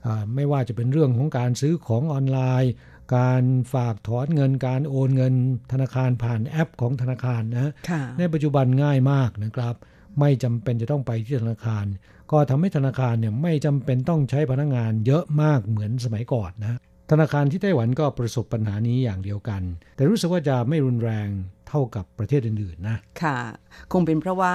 [0.05, 2.71] อ่าไม่ว่าจะเป็นเรื่องของการซื้อของออนไลน์
[3.15, 3.43] การ
[3.73, 5.33] ฝากถอนเงินการโอนเงิน
[5.71, 9.75] ธนาคารผ่านแอปของธนาคารนะค่ะในปัจจุบันง่ายมากนะครับ
[10.19, 11.85] ไม่จำเป็นจะต้องไปที่ธนาคาร
[12.31, 16.79] ก็ทำให้ธนาคารเนี่ยไม่จำเป็นต้องใช้พนักงานเยอะมากเหมือนสมัยก่อนนะ
[17.11, 19.61] ธนาคารที่ไต้หวันก็ประสบปัญหานี้อย่างเดียวกัน
[19.95, 21.29] แต่รู้สึกว่าจะไม่รุนแรง
[21.69, 23.37] เท่ากับประเทศอื่นๆนะ ค่ะ
[23.91, 24.51] คงเป็นเพราะว่า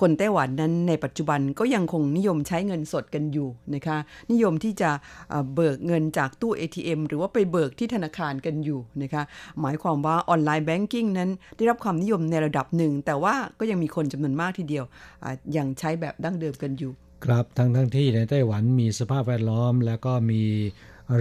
[0.00, 3.98] คนไต้หวันนั้นในปัจจุบันก็ยังคงนิยมใช้เงินสดกันอยู่นะคะ
[4.32, 4.90] นิยมที่จะ
[5.30, 9.22] เอ่อเบิกเงินจากตู้ ATM หรือว่าไปเบิกที่ธนาคารกันอยู่นะคะ
[9.60, 14.84] หมายความว่าออนไลน์แบงกิ้งนั้นได้รับความนิยมในระดับหนึ่ง แต่ว่าก็ยังมีคนจำนวนมากทีเดียว
[15.24, 16.92] อะยังใช้แบบดั้งเดิมกันอยู่
[17.24, 20.42] ครับทั้งทั้งที่ในไต้หวันมีสภาพแวดล้อมแล้วก็มี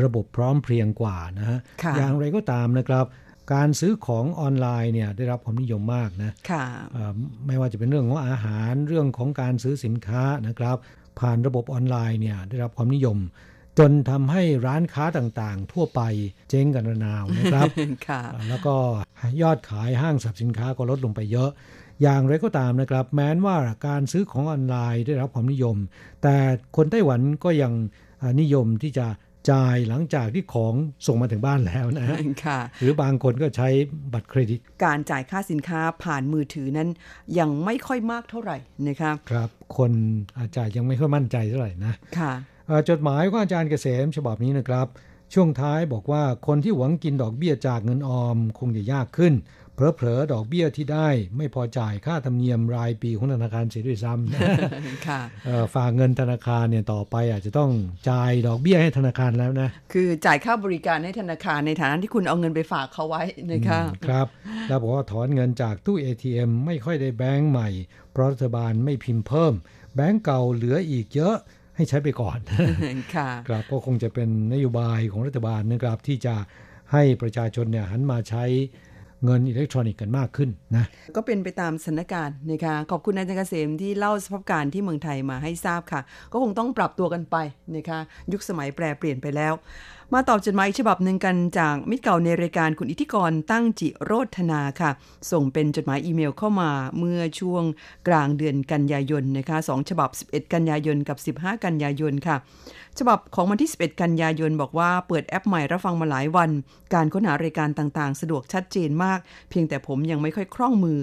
[0.03, 3.05] ระบบพร้อมเพรียงกว่านะฮะค่ะอย่างไรก็ตามนะครับ
[3.53, 7.13] การซื้อของออนไลน์เนี่ยได้รับความนิยมมากนะค่ะเอ่อ
[7.47, 10.77] ไม่ว่าจะเป็นเรื่องของอาหารเรื่องของการซื้อสินค้านะครับ
[11.19, 13.17] ผ่านระบบออนไลน์เนี่ยได้รับความนิยม
[13.79, 16.01] จนทำให้ร้านค้าต่างๆ ทั่วไป
[16.49, 17.67] เจ๊งกันระนาวนะครับ
[18.08, 18.75] ค่ะแล้วก็
[19.41, 21.49] ยอดขายห้างสรรพสินค้าก็ลดลงไปเยอะ
[22.01, 23.55] อย่างไรก็ตามนะครับ แม้นว่า
[23.88, 25.77] การซื้อของออนไลน์ได้รับความนิยม
[26.23, 26.36] แต่
[26.75, 27.73] คนไต้หวันก็ยัง
[28.21, 29.08] อ่านิยมที่จะ
[29.51, 30.73] จ่ายหลังจากที่ของ
[31.08, 33.67] ส่งมาถึงบ้านแล้วนะฮะค่ะหรือบางคนก็ใช้
[34.13, 36.89] บัตรเครดิต การจ่ายค่าสินค้าผ่านมือถือนั้น
[37.39, 39.91] ยังไม่ค่อยมากเท่าไหร่นะคะครับ คน
[40.38, 42.34] อาจจะยังไม่ค่อยมั่นใจเท่าไหร่นะค่ะ
[42.67, 44.88] เอ่อจดหมายของอาจารย์เกษมฉบับนี้นะครับ
[45.34, 49.34] ช่วงท้ายบอกว่าคนที่หวังกินดอกเบี้ยจากเงินออมคงจะยากขึ้น
[49.76, 54.40] เผลอๆดอกเบี้ยที่ได้ไม่พอจ่ายค่าธรรมเนียมรายปีของธนาคารเสียด้วยซ้ำนะ
[55.08, 57.72] ค่ะเอ่อฝากเงินธนาคารเนี่ยต่อไปอาจจะต้อง
[58.10, 64.28] จ่ายดอกเบี้ยให้ธนาคารแล้วนะ คือจ่ายค่าบริการให้ธนาคารในฐานะที่คุณเอาเงินไปฝากเขาไว้นะคะครับ
[64.68, 67.70] แล้วบอกว่าถอนเงินจากตู้ ATM ไม่ค่อยได้แบงก์ใหม่
[68.12, 69.54] เพราะรัฐบาลไม่พิมพ์เพิ่ม
[69.96, 71.36] แบงก์เก่าเหลืออีกเยอะ
[71.76, 72.38] ให้ใช้ไปก่อน
[73.16, 76.36] ค่ะครับก็คงจะเป็นนโยบายของรัฐบาลนะครับที่จะ
[76.94, 78.46] ให้ประชาชนเนี่ยหันมาใช้
[79.23, 86.01] เงินอิเล็กทรอนิกส์กันมากขึ้นนะก็เป็นไปตามสถานการณ์นะคะขอบคุณอาจารย์เกษมที่เล่าสภาพการณ์ที่เมืองไทยมาให้ทราบค่ะ
[86.32, 87.36] ก็คงต้องปรับตัวกันไป
[87.75, 87.99] นะคะ
[88.34, 89.54] ยุคสมัยแปรเปลี่ยนไปแล้ว
[90.13, 94.91] มาตอบจดหมายฉบับหนึ่งกันจากมิตรเก่าในรายการคุณอิทธิกรตั้งจิโรธนาค่ะ
[95.32, 97.63] ส่งเป็นจดหมายอีเมลเข้ามาเมื่อช่วง
[98.08, 102.36] กลางเดือนกันยายนนะคะสองฉบับ 11 กันยายนกับ 15 กันยายนค่ะ
[103.00, 106.50] ฉบับของวันที่ 11 กันยายนบอกว่าเปิดแอปใหม่รับฟังมาหลายวัน
[106.94, 111.00] การค้นหารายการต่างๆ สะดวกชัดเจนมาก เพียงแต่ผมยังไม่ค่อยคล่องมือ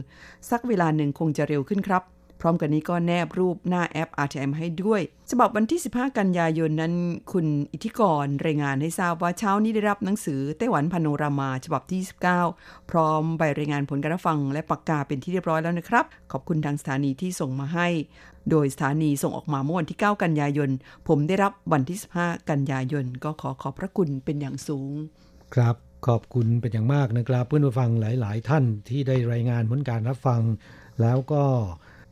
[0.51, 2.03] สักเวลาหนึ่งคงจะเร็วขึ้นครับ
[2.43, 5.01] พร้อมกันนี้ก็แนบรูปหน้าแอป RTM ให้ด้วย
[5.31, 6.95] ฉบับวันที่ 15 กันยายนนั้น
[7.33, 12.01] คุณอิทธิกรรายงานให้ทราบว่าเช้านี้ได้รับหนังสือไต้หวันพาโนรามา ฉบับที่
[12.49, 17.89] 29 พร้อมใบรายงานผลการรับฟังและปากกาเป็นที่เรียบร้อยแล้วนะครับ ขอบคุณทางสถานีที่ส่งมาให้
[18.51, 20.71] โดยสถานีส่งออกมาเมื่อวันที่ 9 กันยายน
[21.09, 24.93] ผมได้รับวันที่ 15 กันยายน ก็ขอขอบพระคุณเป็นอย่างสูง
[25.55, 25.77] ครับ
[26.07, 30.41] ขอบคุณเป็นอย่างมากนะครับ เพื่อนผู้ฟังหลาย ๆ ท่านที่ได้รายงานผลการรับฟัง
[31.01, 31.45] แล้วก็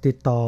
[0.07, 0.43] ติดต่อ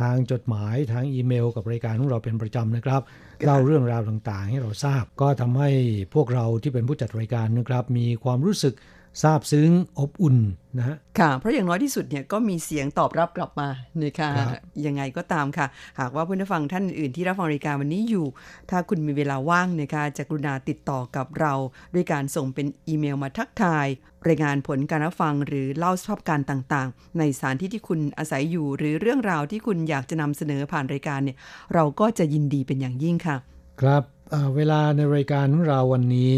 [0.00, 3.02] ทางจดหมายทางอีเมล กับรายการของเราเป็นประจำนะครับ
[3.44, 5.70] เล่าเรื่องราวต่างๆ ให้เราทราบ ก็ทำให้
[6.14, 8.74] พวกเราที่เป็นผู้จัดรายการนะครับ มีความรู้สึก
[9.22, 10.36] ซาบซึ้งอบอุ่น
[10.78, 13.68] นะฮะค่ะเพราะอย่างน้อยที่สุดเนี่ยก็มีเสียงตอบรับกลับมา
[14.02, 14.48] นะคะครับ
[14.86, 15.66] ยังไงก็ตามค่ะ
[16.00, 18.26] หากว่าเพื่อนผู้ฟังท่านอื่นๆที่รับฟังรายการวันนี้อยู่
[18.70, 21.54] ถ้าคุณมีเวลาว่างนะคะจะกรุณาติดต่อกับเรา
[21.94, 23.86] ด้วยการส่งเป็นอีเมลมาทักทาย
[24.28, 31.36] รายงานผลการรับฟังหรือเล่าสภาพการต่างๆ ในสถานที่ที่คุณอาศัยอยู่ หรือเรื่องราวที่คุณอยากจะนำเสนอผ่านรายการเนี่ย
[31.74, 33.36] เราก็จะยินดีเป็นอย่างยิ่งค่ะ
[33.80, 36.32] ครับเอ่อเวลาในรายการของเราวันนี้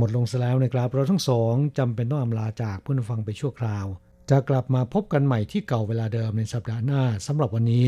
[0.00, 3.86] หมดลงซะแล้วนะครับเราทั้งสองจำเป็นต้องอำลาจากผู้ฟังไปชั่วคราว
[4.30, 7.86] จะกลับมาพบกันใหม่ที่เก่าเวลาเดิมในสัปดาห์หน้าสำหรับวันนี้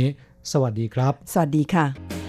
[0.53, 2.22] สวัสดีครับ สวัสดีค่ะ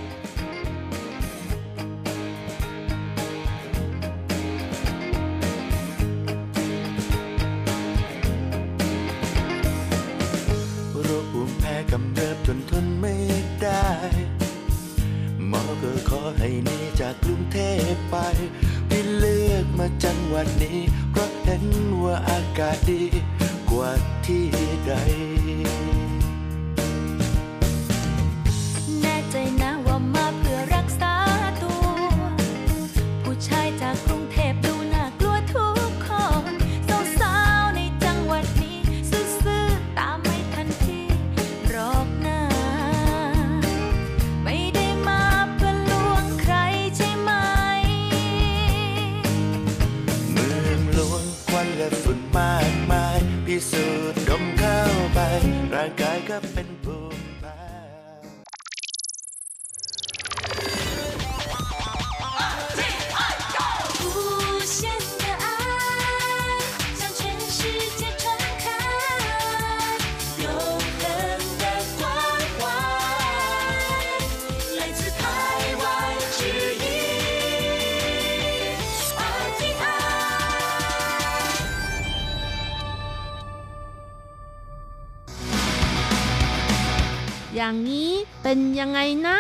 [87.65, 88.11] อย่างนี้
[88.43, 89.39] เป็นยังไงนะ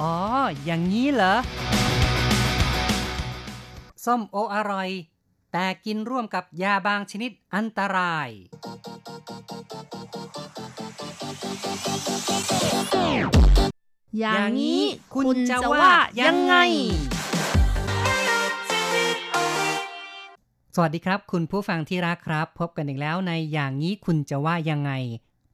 [0.00, 0.16] อ๋อ
[0.64, 1.34] อย่างนี้เหรอ
[4.04, 4.88] ส้มโออร่อย
[5.52, 8.28] แต่กินร่วมกับยาบางชนิดอันตราย
[14.20, 14.82] อย่างนี้
[15.14, 16.54] คุณจะว่ายังไง
[20.74, 24.92] สวัสดีครับ คุณผู้ฟังที่รักครับ พบกันอีกแล้วในอย่างนี้คุณจะว่ายังไง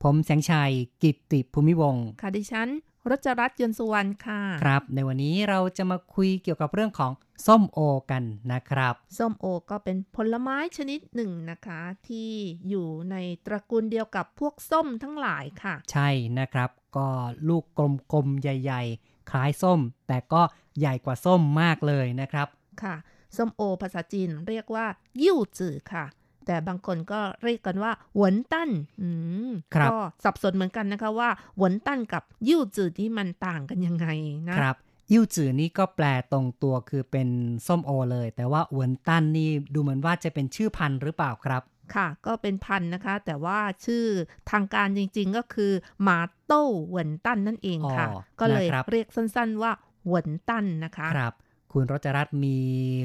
[0.03, 2.69] ผมแสงชัย กิตติภูมิวงศ์ค่ะดิฉัน
[3.11, 7.13] รจรัตน์ยนต์สุวรรณค่ะ ครับ ในวันนี้เราจะมาคุยเกี่ยวกับเรื่องของ
[7.47, 7.79] ส้มโอ
[8.11, 12.31] กันนะครับ ส้มโอก็เป็นผลไม้ชนิดหนึ่งนะคะ ที่
[12.69, 16.09] อยู่ในตระกูลเดียวกับพวกส้มทั้งหลายค่ะ ใช่
[16.39, 17.09] นะครับ ก็
[17.49, 17.65] ลูก
[18.13, 20.43] กลมๆ ใหญ่ ๆ คล้ายส้ม แต่ก็
[20.79, 22.49] ใหญ่กว่าส้มมากเลยนะครับ
[22.83, 22.95] ค่ะ
[23.37, 24.87] ส้มโอภาษาจีนเรียกว่า
[25.23, 26.05] ยิ่วจื่อค่ะ
[26.49, 28.71] แต่บางคนก็เรียกกันว่าหวนตั้น
[29.03, 29.09] อื
[29.49, 34.07] มครับก็สับสนเหมือนกันนะคะว่าหวนตั้นกับยิ่วจื่อนี่มันต่างกันยังไง
[34.49, 34.77] นะครับ
[35.11, 37.29] อิ่วจือนี่ก็แปลตรงตัวคือเป็น
[37.67, 41.63] ส้มโอเลย แต่ว่าอวนตันนี่ดูเหมือนว่าจะเป็นชื่อพันธุ์หรือเปล่าครับ
[41.95, 44.05] ค่ะ ก็เป็นพันธุ์นะคะ แต่ว่าชื่อ
[44.51, 49.73] ทางการจริง ๆ ก็คือหมาโต้หวนตั้นนั่นเองค่ะอ๋อก็เลยนะครับเรียกสั้นๆว่า
[50.09, 51.35] หวนตั้นนะคะครับ
[51.73, 52.59] คุณรจรัตน์มี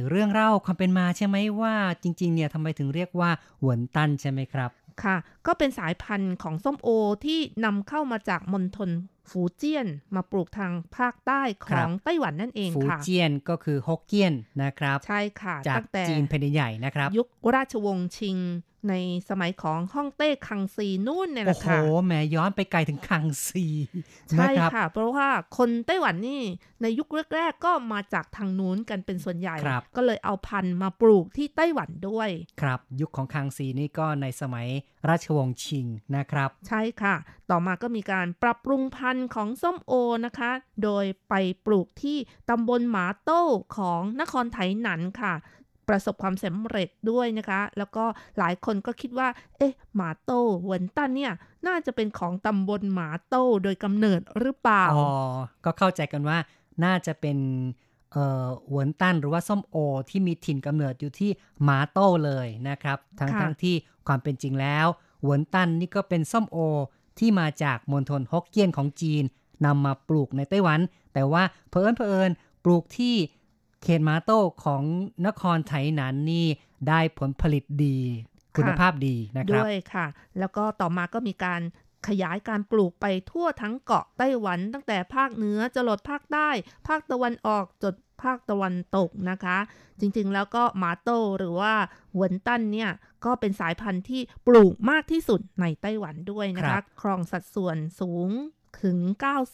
[0.09, 3.29] เรื่องเล่าความเป็นมาใช่ไหมว่าจริงๆเนี่ยทำไมถึงเรียกว่า
[3.61, 4.69] หวนตันใช่ไหมครับ
[5.03, 5.15] ค่ะ
[5.47, 6.89] ก็เป็นสายพันธุ์ของส้มโอ
[7.25, 8.89] ที่นำเข้ามาจากมณฑล
[9.29, 18.37] ฟูเจียนมาปลูกทางภาคใต้ขครัอบงไต้หวันนั่นเองฟูค่ะเจียนก็คือฮกเกี้ยนนะครับ ใช่ค่ะจากตั้งแต่จีนแผ่นดินใหญ่นะครับ ยุคราชวงศ์ชิง
[18.89, 18.93] ใน
[19.29, 23.65] สมัยของฮ่องเต้คังซีนู่นเนี่ยแหโอ้ละโหค่ะแหมย้อนไปไกลถึงคังซี
[24.33, 26.41] นะใช่ครับค่ะ เพราะว่าคนไต้หวันนี่
[26.81, 32.29] ในยุคแรกๆก็มาจากทางนู้นกันเป็นส่วนใหญ่ครับก็เลยเอาพันธุ์มาปลูกที่ไต้หวันด้วย
[32.61, 34.67] ครับ ยุคของคังซีนี่ก็ในสมัย
[35.09, 37.15] ราชวงศ์ชิงนะครับ ใช่ค่ะ
[37.49, 39.93] ต่อมาก็มีการปรับปรุงพันธุ์ของส้มโอ
[40.25, 40.51] นะคะ
[40.83, 41.33] โดยไป
[41.65, 42.17] ปลูกที่
[42.49, 43.43] ตำบลหมาโต้
[43.77, 45.33] ของนครไถหนันค่ะ
[45.89, 48.05] ประสบความสำเร็จด้วยนะคะ แล้วก็
[48.37, 51.33] หลายคนก็คิดว่า เอ๊ะ หมาโต้เหวนตันเนี่ย
[51.67, 55.09] น่าจะเป็นของตำบลหมาโต้โดยกำเนิดหรือเปล่า อ๋อ
[55.65, 56.37] ก็เข้าใจกันว่า
[56.83, 57.37] น่าจะเป็น
[58.11, 59.75] เอ่อหวนตันหรือว่าส้มโอ
[60.09, 61.31] ที่มีถิ่นกำเนิดอยู่ที่
[61.63, 63.75] หมาโต้เลยนะครับ ทั้งค่ะทั้งที่
[64.07, 64.87] ความเป็นจริงแล้ว
[65.23, 66.57] หวนตันนี่ก็เป็นส้มโอ
[67.19, 69.23] ที่มาจากมณฑลฮกเกี้ยนของจีน
[69.65, 70.79] นำมาปลูกในไต้หวัน
[71.13, 72.31] แต่ว่าเพอิญเผอิญ
[72.63, 73.15] ปลูกที่
[73.83, 74.83] เขตมาโต้ของ
[75.27, 76.47] นครไถหนานนี่
[76.87, 77.97] ได้ผลผลิตดี
[78.55, 80.05] คุณภาพดีนะครับ ด้วยค่ะ
[80.39, 81.61] แล้วก็ต่อมาก็มีการ
[82.07, 86.49] ขยายการปลูกไปทั่วทั้งเกาะไต้หวัน ตั้งแต่ภาคเหนือจรดภาคใต้
[86.87, 89.57] ภาคตะวันออกจดภาคตะวันตกนะคะ
[89.99, 91.73] จริงๆแล้วก็หมาโต้หรือว่า
[92.15, 92.89] หวนตันเนี่ย
[93.25, 98.29] ก็เป็นสายพันธุ์ที่ปลูกมากที่สุดในไต้หวันด้วยนะครัคะบครองสัดส่วนสูง
[98.81, 98.97] ถึง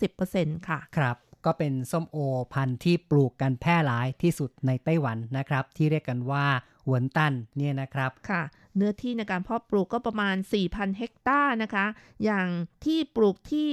[0.05, 2.17] 90%ค่ะ ครับ ก็เป็นส้มโอ
[2.53, 6.45] พันธุ์ที่ปลูกกันแพร่หลายที่สุดในไต้หวันนะครับ ที่เรียกกันว่า
[6.87, 8.43] หวนตันเนี่ยนะครับค่ะ
[8.75, 11.85] เนื้อที่ในการเพาะปลูกก็ประมาณ 4,000 เฮกตาร์นะคะ
[12.23, 12.47] อย่าง
[12.85, 13.71] ที่ปลูกที่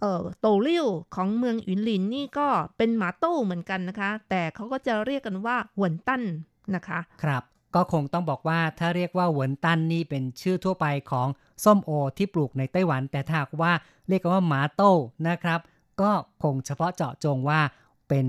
[0.00, 6.22] เอ่อโตเลี่ยวของเมืองอินหลินนี่ก็เป็นหมาโต้เหมือนกันนะคะ แต่เขาก็จะเรียกกันว่าหวนตั้น
[6.74, 7.42] นะคะ ครับ
[7.74, 11.28] ก็คงต้องบอกว่าถ้าเรียกว่าหวนตันนี่เป็นชื่อทั่วไปของ
[11.64, 13.72] ส้มโอที่ปลูกในไต้หวัน แต่ถ้าหากว่า
[14.08, 14.92] เรียกกันว่าหมาโต้
[15.28, 15.60] นะครับ
[16.02, 17.60] ก็คงเฉพาะเจาะจงว่า
[18.08, 18.26] เป็น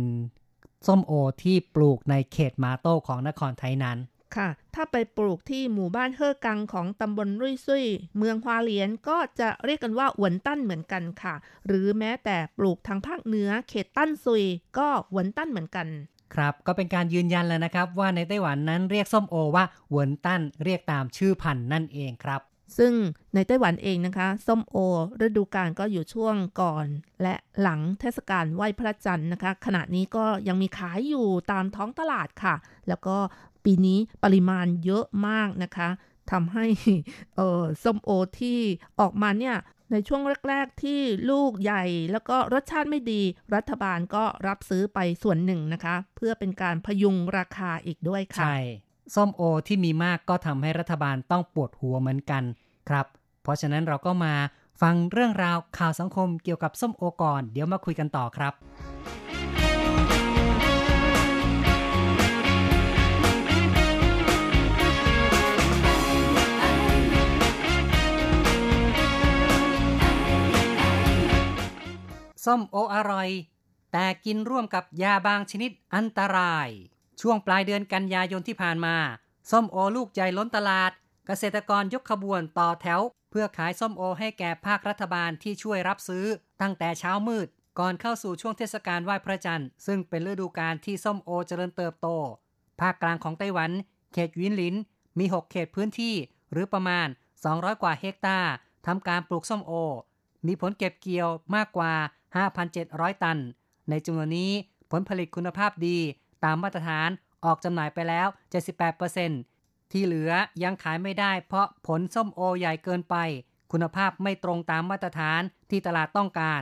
[0.87, 3.97] ส้มโอที่ปลูกในเขตหมาโต้ของนครไทยนั้น
[4.35, 7.85] ค่ะ ถ้าไปปลูกที่หมู่บ้านเฮอกังของตำบลรุ่ยซุย
[8.17, 11.35] เมืองฮวาเลียนก็จะเรียกกันว่าหวนตั้นเหมือนกันค่ะ
[11.67, 14.43] หรือแม้แต่ปลูกทางภาคเหนือเขตตั้นซุย
[14.77, 15.87] ก็หวนตั้นเหมือนกัน
[16.33, 22.41] ครับก็เป็นการยืนยันแล้วนะครับว่าในไต้หวันนั้นเรียกส้มโอว่าหวนตันเรียกตามชื่อพันธุ์นั่นเองครับ
[22.77, 22.93] ซึ่ง
[23.35, 24.77] ในไต้หวันเองนะคะส้มโอ
[25.25, 26.85] ฤดูกาลก็อยู่ช่วงก่อน
[27.21, 32.55] และหลังเทศกาลไหว้พระจันทร์นะคะ ขณะนี้ก็ยังมีขายอยู่ตามท้องตลาดค่ะ
[32.87, 33.17] แล้วก็
[33.65, 35.89] ปีนี้ปริมาณเยอะมากนะคะ
[36.31, 36.65] ทำให้
[37.35, 38.09] เออส้มโอ
[38.39, 38.59] ที่
[38.99, 39.55] ออกมาเนี่ย
[39.91, 40.99] ในช่วงแรก ๆ ที่
[41.29, 43.21] ลูกใหญ่แล้วก็รสชาติไม่ดี
[43.55, 48.57] รัฐบาลก็รับซื้อไปส่วนหนึ่งนะคะ เพื่อเป็นการพยุงราคาอีกด้วยค่ะ ใช่
[49.13, 52.43] ส้มโอที่มีมากก็ทำให้รัฐบาลต้องปวดหัวเหมือนกัน
[52.89, 53.05] ครับ
[53.41, 54.33] เพราะฉะนั้นเราก็มา
[54.81, 58.53] ฟังเรื่องราวข่าวสังคมเกี่ยวกับส้มโอก่อน เดี๋ยวมาคุยกันต่อครับ
[72.45, 73.29] ส้มโออร่อย
[73.91, 76.69] แต่กินร่วมกับยาบางชนิดอันตราย
[77.21, 78.95] ช่วงปลายเดือนกันยายนที่ผ่านมา
[79.51, 80.91] ส้มโอลูกใหญ่ล้นตลาด
[81.27, 83.01] เกษตรกรยกขบวนต่อแถว
[83.31, 86.25] เพื่อขายส้มโอให้แก่ภาครัฐบาลที่ช่วยรับซื้อ
[86.61, 87.47] ตั้งแต่เช้ามืด
[87.79, 92.07] ก่อนเข้าสู่ช่วงเทศกาลไหว้พระจันทร์ซึ่งเป็นฤดูกาลที่ส้มโอเจริญเติบโต
[92.81, 93.71] ภาคกลางของไต้หวัน
[94.13, 94.75] เขตวินหลิน
[95.19, 96.15] มี 6 เขตพื้นที่
[96.51, 97.07] หรือประมาณ
[97.45, 98.51] 200 กว่าเฮกตาร์
[98.85, 99.71] ทำการปลูกส้มโอ
[100.47, 101.93] มีผลเก็บเกี่ยวมากกว่า
[102.57, 103.39] 5,700 ตัน
[103.89, 104.51] ในจำนวนนี้
[104.91, 105.97] ผลผลิตคุณภาพดี
[106.45, 107.09] ตามมาตรฐาน
[107.45, 108.27] ออกจำหน่ายไปแล้ว
[109.09, 110.31] 78%ที่เหลือ
[110.63, 113.15] ยังขายไม่ได้เพราะผลส้มโอใหญ่เกินไป
[113.71, 116.61] คุณภาพไม่ตรงตามมาตรฐานที่ตลาดต้องการ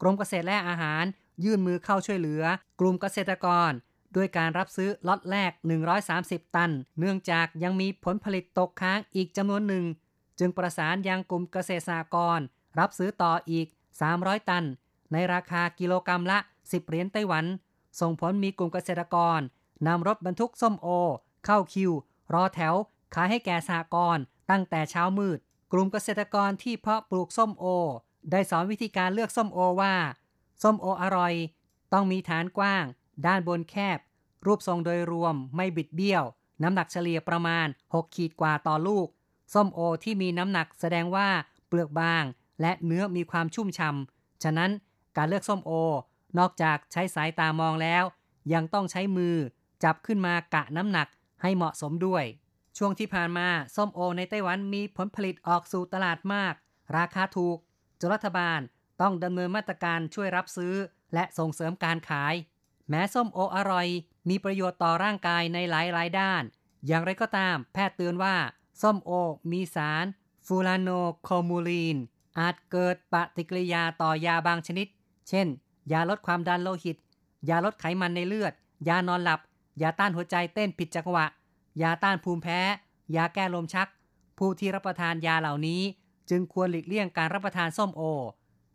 [0.00, 1.04] กรมเกษตรและอาหาร
[1.44, 2.42] ยื่นมือเข้าช่วยเหลือ
[2.80, 3.70] กลุ่มเกษตรกร
[4.16, 5.52] ด้วยการรับซื้อล็อตแรก
[6.04, 9.84] 130 ตัน เนื่องจากยังมีผลผลิตตกค้างอีกจำนวนหนึ่ง
[10.38, 12.44] จึงประสานยังกลุ่มเกษตรสหกรณ์
[12.78, 13.66] รับซื้อต่ออีก
[14.08, 14.64] 300 ตัน
[15.12, 17.44] ในราคากิโลกรรัมละ 10 เหรียญไต้หวัน
[18.00, 19.40] ส่งผลมีกลุ่มเกษตรกร
[19.86, 20.88] นำรถบรรทุกส้มโอ
[21.44, 21.92] เข้าคิว
[22.34, 22.74] รอแถว
[23.14, 25.38] ขายให้แก่สหกรณ์ตั้งแต่เช้ามืด
[25.72, 27.64] กลุ่มเกษตรกรที่เพาะปลูกส้มโอ
[28.30, 29.94] ได้สอนวิธีการเลือกส้มโอว่า
[30.62, 31.34] ส้มโออร่อย
[31.92, 32.84] ต้องมีฐานกว้าง
[33.26, 33.98] ด้านบนแคบ
[34.46, 36.24] รูปทรงโดยรวมไม่บิดเบี้ยว
[36.62, 39.06] น้ำหนักเฉลี่ยประมาณ 6 ขีดกว่าต่อลูก
[39.54, 41.28] ส้มโอที่มีน้ำหนักแสดงว่า
[41.68, 42.24] เปลือกบาง
[42.60, 44.70] และเนื้อมีความชุ่มฉ่ำฉะนั้น
[45.16, 45.72] การเลือกส้มโอ
[46.38, 48.04] นอกจากใช้สายตามองแล้ว
[48.52, 49.36] ยังต้องใช้มือ
[49.84, 51.08] จับขึ้นมากะน้ำหนัก
[51.42, 52.24] ให้เหมาะสมด้วย
[52.76, 56.54] ช่วงที่ผ่านมาส้มโอในไต้หวันมีผลผลิตออกสู่ตลาดมาก
[56.96, 57.58] ราคาถูก
[58.00, 58.60] จนรัฐบาล
[59.00, 60.74] ต้องดำเนินมาตรการช่วยรับซื้อ
[61.14, 62.34] และส่งเสริมการขาย
[62.88, 63.88] แม้ส้มโออร่อย
[64.28, 66.42] มีประโยชน์ต่อร่างกายในหลายๆด้าน
[66.86, 68.36] อย่างไรก็ตามแพทย์เตือนว่า
[68.82, 69.10] ส้มโอ
[69.50, 70.04] มีสาร
[70.46, 70.90] ฟูลาโน
[71.22, 71.96] โคมูลีน
[72.38, 74.86] อาจเกิดปฏิกิริยาต่อยาบางชนิด
[75.28, 75.46] เช่น
[75.92, 76.96] ยาลดความดันโลหิต
[77.48, 78.52] ยาลดไขมันในเลือด
[78.88, 79.40] ยานอนหลับ
[79.82, 81.26] ยาต้านหัวใจเต้นผิดจังหวะ
[81.82, 82.60] ยาต้านภูมิแพ้
[83.16, 83.88] ยาแก้ลมชัก
[84.38, 85.82] ผู้ที่รับประทานยาเหล่านี้
[86.30, 88.02] จึงควรหลีกเลี่ยงการรับประทานส้มโอ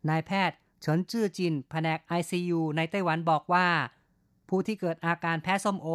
[0.10, 3.68] นายแพทย์เฉินจื้อจิน แผนก ICU ในไต้หวันบอกว่า
[4.50, 5.88] ผู้ที่เกิดอาการแพ้ส้มโอ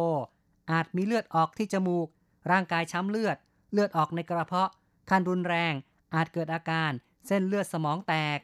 [0.71, 2.07] อาจมีเลือดออกที่จมูก
[2.51, 3.37] ร่างกายช้ำเลือด
[3.73, 4.69] เลือดออกในกระเพาะ
[5.09, 5.73] ขั้นรุนแรง
[6.15, 6.91] อาจเกิดอาการ
[7.27, 8.39] เส้นเลือดสมองแตก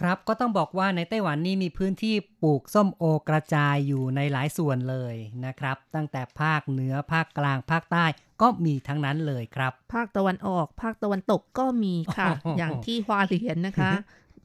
[0.00, 5.14] ครับ ก็ต้องบอกว่าในไต้หวันนี่มีพื้นที่ปลูกส้มโอกระจายอยู่ในหลายส่วนเลย
[5.46, 8.04] นะครับ ตั้งแต่ภาคเหนือภาคกลางภาคใต้
[8.42, 13.92] ก็มีทั้งนั้นเลยครับ ภาคตะวันออก ภาคตะวันตกก็มีค่ะโอ้โหอย่างที่ฮวาเหลียนนะคะ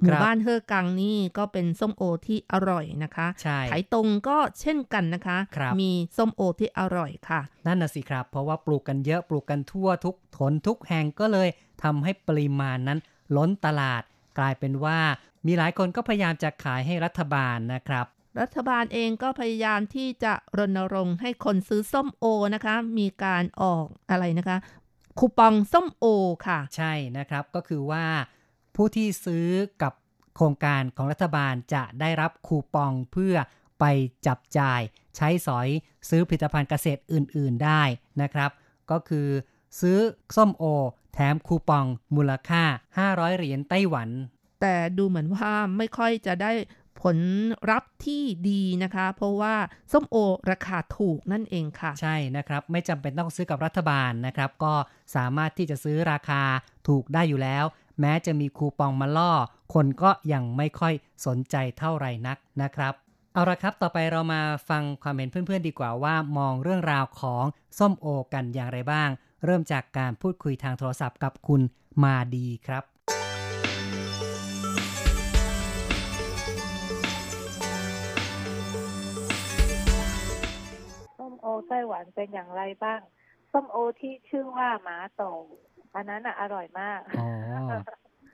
[0.01, 11.49] หมู่บ้านเฮอกังนี่ก็เป็นส้มโอที่อร่อยนะคะใช่ไถตรงก็เช่นกันนะคะครับมีส้มโอที่อร่อยค่ะ นั่นน่ะสิครับ เพราะว่าปลูกกันเยอะปลูกกันทั่วทุกทนทุกแห่งก็เลย
[11.83, 12.99] ทำให้ปริมาณนั้น
[13.35, 14.03] ล้นตลาด
[14.37, 14.99] กลายเป็นว่า
[15.47, 18.05] มีหลายคนก็พยายามจะขายให้รัฐบาลนะครับ
[18.41, 22.25] รัฐบาลเองก็พยายามที่จะรณรงค์ให้คนซื้อส้มโอ
[22.55, 24.57] นะคะ มีการออกอะไรนะคะ
[25.19, 26.05] คูปองส้มโอ
[26.47, 28.05] ค่ะ ใช่นะครับก็คือว่า
[28.75, 29.47] ผู้ที่ซื้อ
[29.81, 29.93] กับ
[30.35, 33.35] โครงการของรัฐบาลจะได้รับคูปองเพื่อ
[33.79, 33.85] ไป
[34.27, 34.81] จับจ่าย
[35.17, 35.67] ใช้สอย
[36.09, 37.81] ซื้อผลิตภัณฑ์เกษตรอื่น ๆได้
[38.21, 38.51] นะครับ
[38.91, 39.27] ก็คือ
[39.79, 39.97] ซื้อ
[40.35, 40.63] ส้มโอ
[41.13, 41.85] แถมคูปอง
[42.15, 42.63] มูลค่า
[43.01, 44.09] 500 เหรียญไต้หวัน
[44.61, 46.51] แต่ดูเหมือนว่าไม่ค่อยจะได้
[47.01, 47.17] ผล
[47.71, 49.55] รับที่ดีนะคะ เพราะว่า
[49.91, 50.17] ส้มโอ
[50.51, 54.73] ราคาถูกนั่นเองค่ะ ใช่นะครับ ไม่จำเป็นต้องซื้อกับรัฐบาลนะครับ ก็
[55.15, 56.41] สามารถที่จะซื้อราคา
[56.87, 57.65] ถูกได้อยู่แล้ว
[57.99, 59.31] แม้จะมีคูปองมาล่อ
[59.73, 60.93] คนก็ยังไม่ค่อย
[61.25, 62.93] สนใจเท่าไหร่นักนะครับ
[63.33, 67.43] เอาละครับต่อไปเรามาฟังความเห็นเพื่อนๆดีกว่าว่ามองเรื่องราวของ
[67.79, 69.09] ส้มโอกันอย่างไรบ้าง
[69.43, 71.61] เริ่มจากการพูดคุยทางโทรศัพท์กับคุณ
[72.03, 72.83] มาดีครับ
[81.17, 82.99] ส้มโอไต้หวันเป็นอย่างไรบ้าง
[83.51, 85.21] ส้มโอที่ชื่อว่าหมาโต
[85.95, 87.29] อันนั้นอะอร่อยมาก อ๋อ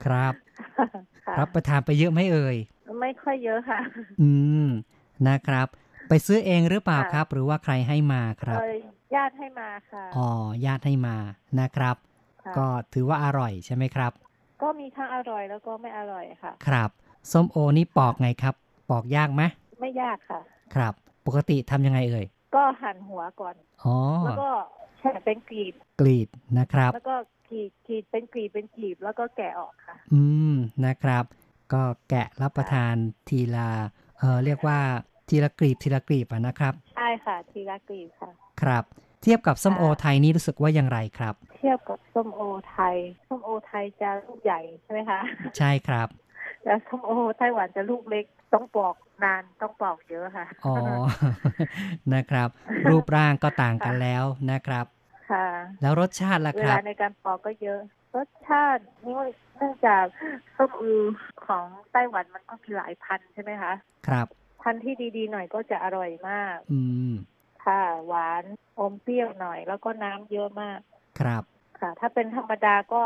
[0.04, 0.34] ครับ
[1.26, 2.56] ค่ะรับประทานไปเยอะไหมเอ่ย
[3.00, 3.80] ไม่ค่อยเยอะค่ะ
[4.20, 4.30] อื
[4.66, 4.68] ม
[5.28, 5.68] นะครับ
[6.08, 8.78] ไปซื้อเองหรือเปล่าค่ะครับ หรือว่าใครให้มาครับเอ่ย
[9.14, 10.28] ญาติให้มาค่ะ อ๋อ
[10.66, 11.16] ญาติให้มา
[11.60, 11.96] นะครับ
[12.44, 14.12] ค่ะก็ถือว่าอร่อยใช่ไหมครับ
[14.62, 16.90] ก็มีทั้งอร่อยแล้วก็ไม่อร่อยค่ะ ครับ
[17.32, 18.54] ส้มโอนี่ปอกไงครับ
[18.90, 19.42] ปอกยากไหม
[19.80, 20.40] ไม่ยากค่ะ
[20.74, 20.94] ครับ
[21.26, 23.54] ปกติทำยังไงเอ่ย ก็หั่นหัวก่อน
[23.84, 24.50] อ๋อ แล้วก็
[24.98, 27.16] แฉะเป็นกรีบกรีดนะครับ แล้วก็
[27.48, 30.54] กรีดกรีดเป็นกรีบเป็นกรีบแล้วก็แกะออกค่ะ อืม
[30.86, 31.24] นะครับ
[31.72, 32.94] ก็แกะรับประทาน
[33.28, 33.68] ทีละ
[34.18, 34.78] เออเรียกว่า
[35.30, 38.30] ทีละกรีบทีละกรีบอะนะครับ ใช่ค่ะ ทีละกรีบค่ะ
[38.62, 38.84] ครับ
[39.22, 42.96] เทียบกับส้มโอค่ะไทยนี่รู้สึกว่าอย่างไรครับ เทียบกับส้มโอไทย
[43.28, 45.20] ส้มโอไทยจะลูกใหญ่ใช่ไหมคะ
[45.58, 46.08] ใช่ครับ
[46.62, 50.74] แต่ส้มโอไต้หวันจะลูกเล็กต้องปอกนานต้องปอกเยอะค่ะ อ๋อ
[52.14, 52.48] นะครับ
[52.88, 54.86] รูปร่างก็ต่างกันแล้วนะครับ
[55.30, 55.46] ค่ะ
[55.82, 57.80] แล้วรสชาติล่ะเวครัลาบในการปอกก็เยอะ
[58.16, 59.14] รสชาตินี่
[59.56, 60.04] เนื่องจาก
[60.56, 61.02] ส้มอือ
[61.46, 63.72] ของไต้หวันมันก็มีหลายพันธุ์ใช่ไหมคะ
[64.08, 64.26] ครับ
[64.62, 66.80] พันธุ์ที่ดีๆหน่อยก็จะอร่อยมาก อื
[67.10, 67.12] ม
[67.64, 68.44] ค่ะหวาน
[68.78, 70.80] อมเปรี้ยวหน่อย แล้วก็น้ำเยอะมาก
[71.20, 71.42] ครับ
[71.78, 73.02] ค่ะ ถ้าเป็นธรรมดาก็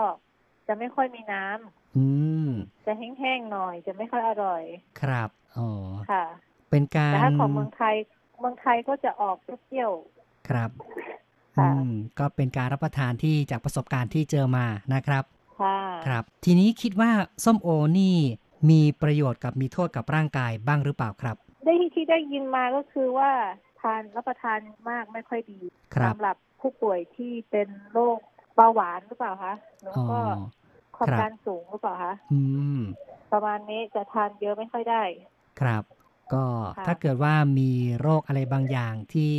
[0.66, 2.06] จะไม่ค่อยมีน้ำอื
[2.46, 2.48] ม
[2.86, 4.62] จะแห้งๆหน่อย จะไม่ค่อยอร่อย
[5.00, 5.68] ครับอ๋อ
[6.10, 6.24] ค่ะ
[6.70, 7.94] เป็นการแต่ถ้าของเมืองไทย
[8.40, 9.92] เมืองไทยก็จะออกเปรี้ยว
[10.48, 10.70] ครับ
[11.56, 15.24] ค่ะอืมก็เป็นการรับประทานที่จากประสบการณ์ที่เจอมานะครับ
[15.60, 17.10] ค่ะ ครับ ทีนี้คิดว่า
[17.44, 18.16] ส้มโอนี่
[18.70, 23.30] มีประโยชน์กับมีโทษกับร่างกายบ้างหรือเปล่าครับ ได้ที่ได้ยินมาก็คือว่า
[23.80, 24.58] ทานรับประทาน
[24.90, 25.60] มากไม่ค่อยดี
[25.94, 28.18] ครับสำหรับผู้ป่วยที่เป็นโรค
[28.56, 30.18] เบาหวานหรือเปล่าคะแล้วอ๋อก็
[30.96, 32.40] ความครับดันสูงหรือเปล่าคะอื
[32.78, 32.80] ม
[33.32, 35.02] ประมาณนี้จะทานเยอะไม่ค่อยได้
[35.60, 35.82] ครับ
[36.32, 36.44] ก็
[36.78, 39.32] ค่ะถ้าเกิดว่ามีโรคอะไรบางอย่างที่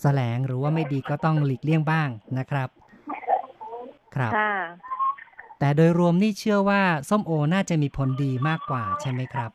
[0.00, 2.08] แสลงหรือว่าไม่ดีก็ต้องหลีกเลี่ยงบ้าง
[2.38, 2.68] นะครับ
[4.16, 4.52] ครับค่ะ
[5.64, 9.50] แต่โดยรวมนี่เชื่อว่าส้มโอน่าจะมีผลดีมากกว่าใช่ไหมครับ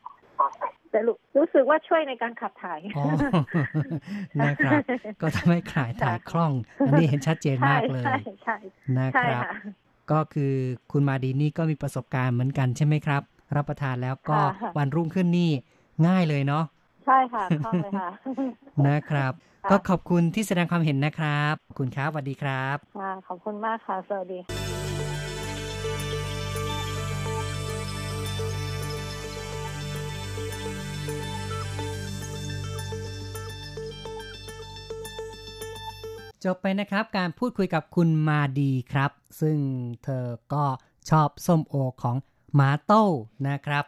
[0.90, 3.04] แต่รู้รู้สึกว่าช่วยในการขับถ่ายอ๋อ
[4.42, 4.80] นะครับ
[5.20, 6.52] ก็ทำให้ขายถ่ายคล่อง
[6.86, 8.56] อันนี้เห็นชัดเจนมากเลยใช่ใช่
[8.96, 9.52] นะใช่ครับค่ะ
[10.10, 10.52] ก็คือ
[10.92, 13.22] คุณมาดีนี่ก็มีประสบการณ์เหมือนกันใช่ไหมครับ
[13.56, 15.50] รับประทานแล้วก็ค่ะวันรุ่งขึ้นนี่
[16.06, 16.64] ง่ายเลยเนาะ
[17.06, 18.10] ใช่ค่ะคล่องเลยค่ะ
[18.88, 19.32] นะครับ
[19.64, 24.40] ค่ะก็ขอบคุณที่แสดงความเห็นนะครับขอบคุณครับสวัสดีครับค่ะขอบคุณมากค่ะสวัสดี
[36.44, 39.10] จบไปนะครับการพูดคุยกับคุณมาดีครับ
[39.40, 39.58] ซึ่ง
[40.04, 40.64] เธอก็
[41.10, 42.16] ชอบส้มโอของ
[42.54, 43.02] หมาโต้
[43.48, 43.84] นะครับ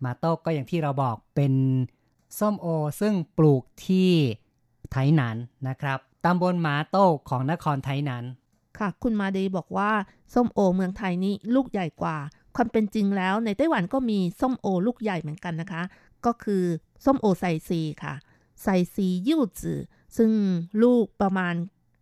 [0.00, 1.52] หมาโต้ก็อย่างที่เราบอกเป็น
[2.38, 2.66] ส้มโอ
[3.00, 4.10] ซึ่งปลูกที่
[4.90, 5.36] ไทหนัน
[5.68, 8.24] นะครับตำบลหมาโต้ของนครไทหนัน
[8.78, 9.90] ค่ะ คุณมาดีบอกว่า
[10.34, 12.16] ส้มโอเมืองไทยนี่ลูกใหญ่กว่า
[12.56, 15.82] ความเป็นจริงแล้วในไต้หวันก็มีส้มโอลูกใหญ่เหมือนกันนะคะ
[16.26, 16.62] ก็คือ
[17.04, 18.14] ส้มโอไซซีค่ะ
[18.62, 19.80] ไซซียิวจือ
[20.16, 20.30] ซึ่ง
[20.82, 21.54] ลูกประมาณ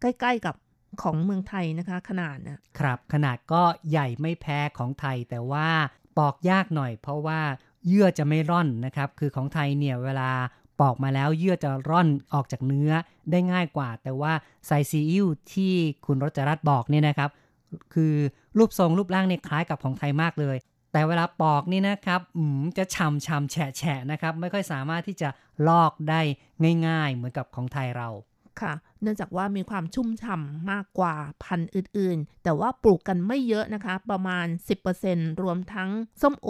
[0.05, 0.55] ใกล้ ๆกับ
[1.03, 5.69] ของเมืองไทยนะคะ ขนาดนะครับ ขนาดก็ใหญ่ไม่แพ้ของไทย แต่ว่า
[6.19, 7.41] ปอกยากหน่อย เพราะว่า
[7.87, 10.31] เยื่อจะไม่ร่อนนะครับ คือของไทยเนี่ยเวลา
[10.81, 12.93] ปอกมาแล้วเยื่อจะร่อนออกจากเนื้อ
[13.31, 14.33] ได้ง่ายกว่า แต่ว่า
[14.67, 15.75] ไซซีอิ๊วที่
[16.07, 17.31] คุณรจรัตบอกเนี่ยนะครับ
[17.95, 18.15] คือ
[18.59, 20.57] รูปทรงรูปร่างเนี่ยคล้ายกับของไทยมากเลย
[20.93, 25.29] แต่เวลาปอกนี่นะครับอืมจะฉ่ำฉ่ำแฉะแฉะนะครับ ไม่ค่อยสามารถที่จะ
[25.69, 26.21] ลอกได้
[26.89, 28.09] ง่าย ๆ เหมือนกับของไทยเรา
[28.63, 34.47] ค่ะ เนื่องจากว่ามีความชุ่มฉ่ำมากกว่าพันธุ์อื่นๆ แต่ว่าปลูกกันไม่เยอะนะคะ ประมาณ
[34.95, 35.91] 10%รวมทั้ง
[36.23, 36.49] ส้มโอ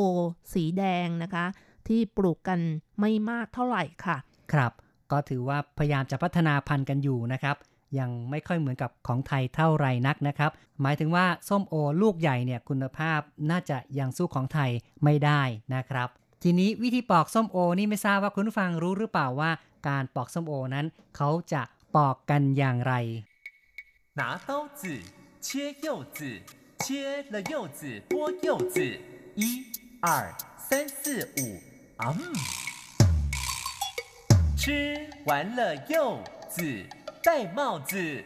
[0.53, 1.45] สีแดงนะคะ
[1.89, 2.61] ที่ปลูกกัน
[3.01, 4.17] ไม่มากเท่าไหร่ค่ะ
[4.53, 4.73] ครับ
[5.11, 7.57] ก็ถือว่าพยายามจะพัฒนาพันธุ์กันอยู่นะครับ
[7.99, 10.51] ยังไม่ค่อยเหมือนกับของไทยเท่าไรนักนะครับ
[10.83, 14.71] หมายถึงว่าส้มโอลูกใหญ่เนี่ยคุณภาพน่าจะยังสู้ของไทย
[15.05, 15.43] ไม่ได้
[15.75, 16.09] นะครับ
[16.43, 19.51] ทีนี้วิธีปอกส้มโอนี่ไม่ทราบว่าคุณผู้ฟังรู้หรือเปล่าว่า
[19.89, 20.87] การปอกส้มโอนั้น
[21.17, 21.63] เขาจะ
[21.96, 22.94] ปอกกันอย่างไร
[24.20, 24.82] 拿刀子
[25.46, 26.20] 切柚子，
[26.80, 28.14] 切了柚子剥
[28.48, 28.78] 柚子，
[29.36, 29.44] 一、
[30.02, 31.42] 二、三、四、五，
[32.02, 32.22] 啊、嗯，
[34.58, 36.86] 吃完了柚子，
[37.24, 37.28] 戴
[37.58, 38.24] 帽子。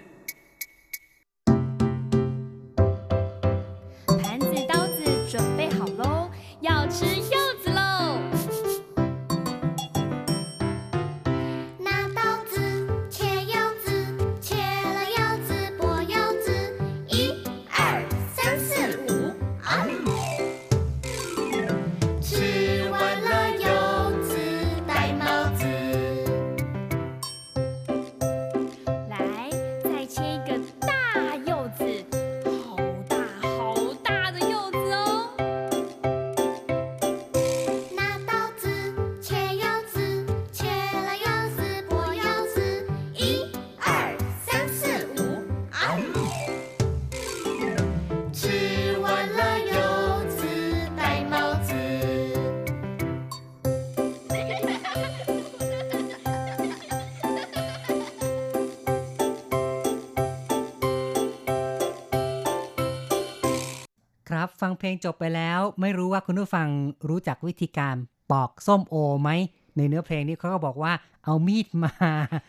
[64.60, 66.68] ฟังเพลงจบไปแล้ว ไม่รู้ว่าคุณผู้ฟัง
[67.08, 67.94] รู้จักวิธีการ
[68.30, 69.30] ปอกส้มโอไหม
[69.76, 70.92] ในเนื้อเพลงนี้เขาก็บอกว่า
[71.24, 71.92] เอามีดมา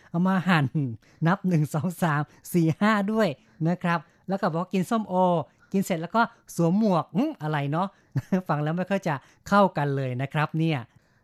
[0.10, 0.66] เอามาหั่น
[1.28, 3.28] นับ 1 2 3 4 5 ด้วย
[3.68, 5.16] นะครับ แล้วก็บอกกินส้มโอ
[5.74, 6.22] กินเสร็จแล้วก็
[6.55, 7.88] สวมหมวกอมอะไรเนาะ
[8.47, 9.16] ฟังแล้วไม่ค่อยจะ
[9.47, 10.80] เข้ากันเลยนะครับเนี่ย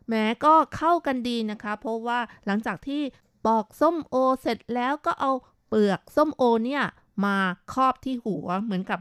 [0.08, 3.02] แม้ก็เข้ากันดีนะคะ เพราะว่าหลังจากที่
[3.46, 5.32] ปอกส้มโอเสร็จแล้วก็เอา
[5.68, 6.82] เปลือกส้มโอเนี่ย
[7.24, 7.36] มา
[7.72, 9.00] ครอบที่หัวเหมือนกับ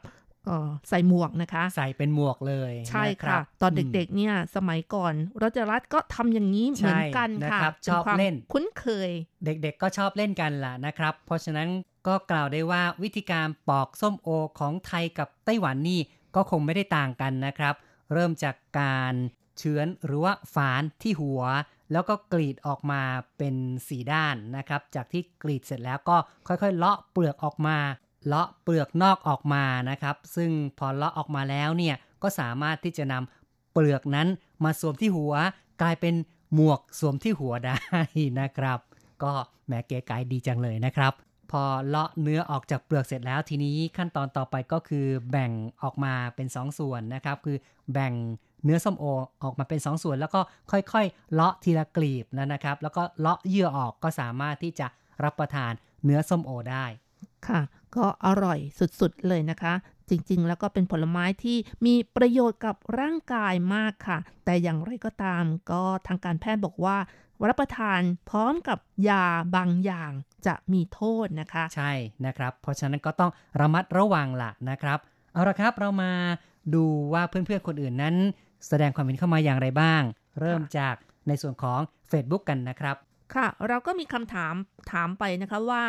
[0.89, 9.09] ใส่หมวกนะคะ ใส่เป็นหมวกเลยใช่นรัค่ะบตอนมเด็กๆเนี่ยสมัยก่อนรัชรัตน์ก็ทำอย่างนี้เหมือนกันใช่ค่ะนะครับป็ชอบความเล่นคุ้นเคย
[9.45, 11.69] เด็กๆก็ชอบเล่นกันล่ะนะครับ เพราะฉะนั้น
[12.07, 14.29] ก็กล่าวได้ว่าวิธีการปอกส้มโอ
[14.59, 16.01] ของไทยกับไต้หวันนี่
[16.35, 17.75] ก็คงไม่ได้ต่างกันนะครับ
[18.13, 19.13] เริ่มจากการ
[19.57, 21.41] เฉือนหรือว่าฝานที่หัว
[21.91, 23.01] แล้วก็กรีดออกมา
[23.37, 23.55] เป็น
[23.87, 26.17] สีด้านนะครับ จากที่กรีดเสร็จแล้วก็
[26.47, 27.77] ค่อยๆ เลาะเปลือกออกมา
[28.25, 34.27] เลาะเปลือกนอกออกมานะครับ ซึ่งพอเลาะออกมาแล้วเนี่ยก็สามารถที่จะนำเปลือกนั้น
[34.63, 35.33] มาสวมที่หัว
[35.81, 36.15] กลายเป็น
[36.53, 37.77] หมวกสวมที่หัวได้
[38.41, 38.79] นะครับ
[39.23, 39.31] ก็
[39.65, 41.13] แหมเก๋ไก๋ดีจังเลยนะครับ
[41.51, 45.51] พอเลาะเนื้อออกจากเปลือกเสร็จแล้วทีนี้ขั้นตอนต่อไปก็คือแบ่ง
[45.83, 47.57] ออกมาเป็น 2ส่วนนะครับ คือ
[47.93, 48.13] แบ่ง
[48.63, 49.05] เนื้อส้มโอ
[49.43, 54.87] ออกมาเป็น 2ส่วน แล้วก็ค่อยๆ เลาะทีละกลีบนะนะครับ แล้วก็เลาะเยื่อออกก็สามารถที่จะ
[55.23, 55.71] รับประทาน
[56.05, 56.85] เนื้อส้มโอได้
[57.49, 57.61] ค่ะ
[57.95, 58.59] ก็อร่อย
[58.99, 59.73] สุดๆเลยนะคะ
[60.09, 66.97] จริงๆ แล้วก็เป็นผลไม้ที่มีประโยชน์กับร่างกายมากค่ะ แต่อย่างไรก็ตามก็ทางการแพทย์บอกว่า
[67.47, 68.79] รับประทานพร้อมกับ
[69.09, 69.25] ยา
[69.55, 70.11] บางอย่าง
[70.47, 71.91] จะมีโทษนะคะ ใช่
[72.25, 74.99] นะครับ เพราะฉะนั้นก็ต้องระมัดระวังล่ะนะครับ
[75.33, 76.11] เอาละครับเรามา
[76.75, 78.15] ดูว่าเพื่อนๆคนอื่นนั้น
[78.67, 80.01] แสดงความเห็นเข้ามาอย่างไรบ้าง
[80.39, 80.95] เริ่มจาก
[81.27, 81.79] ในส่วนของ
[82.11, 82.95] Facebook กันนะครับ
[83.33, 84.53] ค่ะ เราก็มีคำถาม
[84.91, 85.83] ถามไปนะคะว่า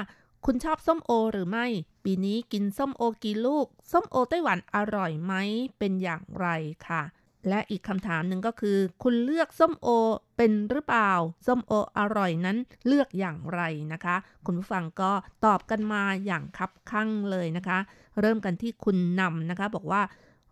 [0.49, 1.67] คุณชอบส้มโอหรือไม่
[2.05, 5.35] ปีนี้กินส้มโอกี่ลูก ส้มโอไต้หวันอร่อยไหม
[5.79, 6.47] เป็นอย่างไร
[6.87, 7.03] ค่ะ
[7.49, 9.89] และอีกคำถามหนึ่งก็คือ คุณเลือกส้มโอ
[10.37, 11.13] เป็นหรือเปล่า
[11.47, 13.61] ส้มโออร่อยนั้นเลือกอย่างไร
[13.93, 14.17] นะคะ
[14.47, 15.13] คุณผู้ฟังก็
[15.45, 17.79] ตอบกันมาอย่างคับคั่งเลยนะคะ
[18.21, 20.03] เริ่มกันที่คุณนำนะคะ บอกว่า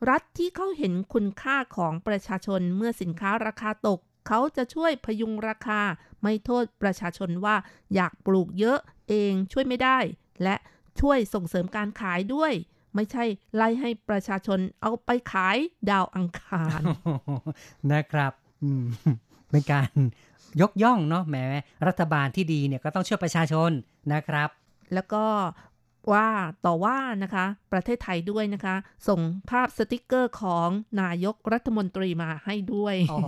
[0.09, 5.81] รัฐที่เขาเห็นคุณค่าของประชาชนเมื่อสินค้าราคาตก เขาจะช่วยพยุงราคา
[6.23, 7.57] ไม่โทษประชาชนว่า
[7.95, 9.99] อยากปลูกเยอะเองช่วยไม่ได้
[10.43, 10.57] และ
[11.01, 12.53] ช่วยส่งเสริมการขายด้วย
[12.95, 13.25] ไม่ใช่
[13.57, 15.57] ไล่ให้ประชาชนเอาไปขาย
[15.91, 16.81] ดาวอังคาร
[17.93, 18.85] นะครับอืม
[19.51, 19.91] เป็นการ
[20.61, 21.37] ยกย่องเนาะแหม
[21.87, 23.71] รัฐบาลที่ดีเนี่ยก็ต้องช่วยประชาชน
[24.13, 24.49] นะครับ
[24.95, 25.25] แล้วก็
[26.13, 26.27] ว่า
[26.67, 28.77] ต่อว่านะคะ ประเทศไทยด้วยนะคะ
[29.09, 30.69] ส่งภาพสติกเกอร์ของ
[31.03, 33.21] นายกรัฐมนตรีมาให้ด้วยอ๋อ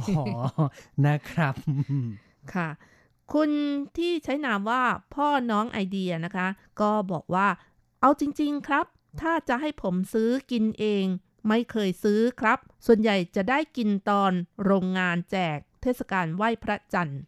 [1.07, 1.55] นะครับ
[2.55, 2.69] ค่ะ
[3.33, 3.51] คุณ
[3.97, 4.83] ที่ใช้นามว่า
[5.15, 6.49] พ่อน้องไอเดียนะคะ
[6.81, 7.49] ก็บอกว่า
[8.01, 8.87] เอาจริง ๆ ครับ
[9.21, 11.05] ถ้าจะให้ผมซื้อกินเอง
[11.49, 14.33] ไม่เคยซื้อครับ ส่วนใหญ่จะได้กินตอน
[14.65, 17.21] โรงงานแจก เทศกาลไหว้พระจันทร์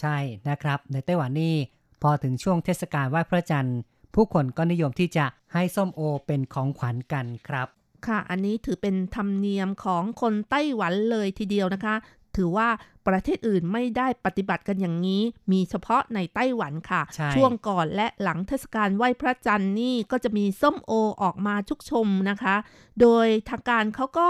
[0.00, 0.16] ใช่
[0.48, 1.54] นะครับ ในไต้หวันนี่
[2.02, 3.78] พอถึงช่วงเทศกาลไหว้พระจันทร์
[4.14, 7.68] ผู้คนก็นิยมที่จะให้ส้มโอเป็นของขวัญกันครับ
[8.06, 11.94] ค่ะ อันนี้ถือเป็นธรรมเนียมของคนไต้หวันเลยทีเดียวนะคะ
[12.36, 12.68] ถือว่า
[13.06, 20.92] ประเทศอื่นไม่ได้ปฏิบัติกันอย่างนี้ มีเฉพาะในไต้หวันค่ะใช่ช่วงก่อนและหลังเทศกาลไหว้พระจันทร์นี่ก็จะมีส้มโอ
[21.22, 22.56] ออกมาชุกชมนะคะ
[23.00, 24.28] โดยทางการเขาก็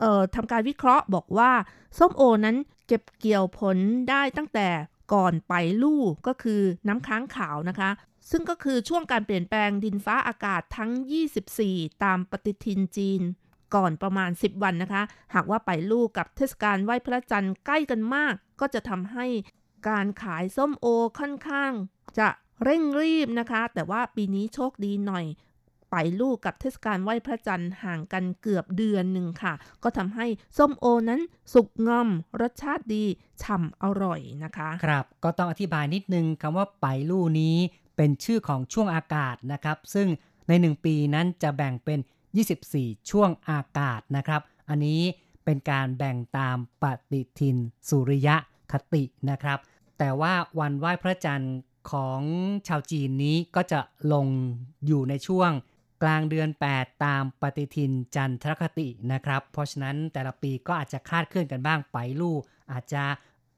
[0.00, 1.50] เอ่อทำการวิเคราะห์บอกว่า
[1.98, 2.56] ส้มโอนั้น
[2.86, 3.76] เก็บเกี่ยวผล
[4.10, 4.68] ได้ตั้งแต่
[5.12, 7.90] ก่อนไปลู่ก็คือน้ำค้างขาวนะคะ
[8.30, 10.90] ซึ่งก็คือช่วงการเปลี่ยนแปลงดินฟ้าอากาศทั้ง
[11.46, 13.22] 24 ตามปฏิทินจีน
[13.74, 15.02] ก่อนประมาณ 10 วันนะคะ
[15.34, 19.26] หากว่าไปลูกกับเทศกาลไหว้พระจันทร์ใกล้กันมาก ก็จะทำให้
[19.88, 20.86] การขายส้มโอ
[21.18, 21.72] ค่อนข้าง
[22.18, 22.28] จะ
[22.64, 25.26] เร่งรีบนะคะ แต่ว่าปีนี้โชคดีหน่อย
[25.90, 30.26] ไปลูกกับเทศกาลไหว้พระจันทร์ห่างกันเกือบเดือนหนึ่งค่ะ ก็ทำให้
[30.58, 31.20] ส้มโอนั้น
[31.54, 32.08] สุกงอม
[32.40, 33.04] รสชาติดี
[33.42, 37.56] ฉ่ำอร่อยนะคะ ครับ ก็ต้องอธิบายนิดนึงคำว่าไปลู่นี้
[37.98, 40.08] เป็นชื่อของช่วงอากาศนะครับ ซึ่ง
[40.48, 41.98] ใน 1 ปีนั้นจะแบ่งเป็น
[42.54, 45.00] 24 ช่วงอากาศนะครับ อันนี้
[45.44, 47.56] เป็นการแบ่งตามปฏิทิน
[47.88, 48.36] สุริยะ
[48.72, 49.58] คตินะครับ
[49.98, 51.56] แต่ว่าวันไหว้พระจันทร์
[51.92, 52.22] ของ
[52.68, 53.80] ชาวจีนนี้ก็จะ
[54.12, 54.26] ลง
[54.86, 55.50] อยู่ในช่วง
[56.02, 62.36] กลางเดือน 8 ตามปฏิทินจันทรคตินะครับ เพราะฉะนั้นแต่ละปีก็อาจจะคาดเคลื่อนกันบ้างไปลู่
[62.72, 63.04] อาจจะ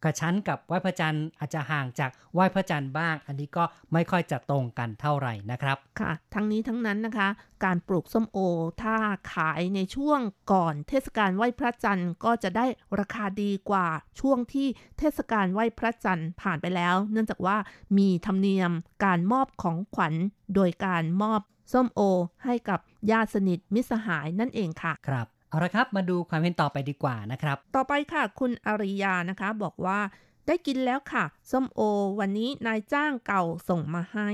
[0.04, 7.28] กระชั้นกับไหว้พระจันทร์อาจจะห่างจากไหว้พระจันทร์บ้าง อันนี้ก็ไม่ค่อยจะตรงกันเท่าไหร่นะครับค่ะ ทั้งนี้ทั้งนั้นนะคะ
[7.64, 8.38] การปลูกส้มโอ
[8.82, 8.96] ถ้า
[9.32, 10.20] ขายในช่วง
[10.52, 12.66] ก่อนเทศกาลไหว้พระจันทร์ก็จะได้
[12.98, 13.86] ราคาดีกว่า
[14.20, 17.56] ช่วงที่เทศกาลไหว้พระจันทร์ผ่านไปแล้ว เนื่องจากว่า
[17.98, 18.70] มีธรรมเนียม
[19.04, 20.14] การมอบของขวัญ
[20.54, 21.40] โดยการมอบ
[21.72, 22.00] ส้มโอ
[22.44, 22.80] ให้กับ
[23.10, 29.98] ญาติสนิทมิตรสหายนั่นเองค่ะครับ เอาละครับ มาดูความเห็นต่อไปดีกว่านะครับ ต่อไปค่ะ คุณอริยานะคะ บอกว่า
[30.46, 31.80] ได้กินแล้วค่ะ ส้มโอ
[32.20, 34.30] วันนี้นายจ้างเก่าส่งมาให้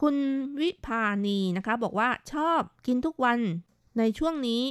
[0.00, 0.16] คุณ
[0.60, 3.38] วิพานีนะคะ บอกว่าชอบกินทุกวัน
[3.98, 4.62] ในช่วงนี้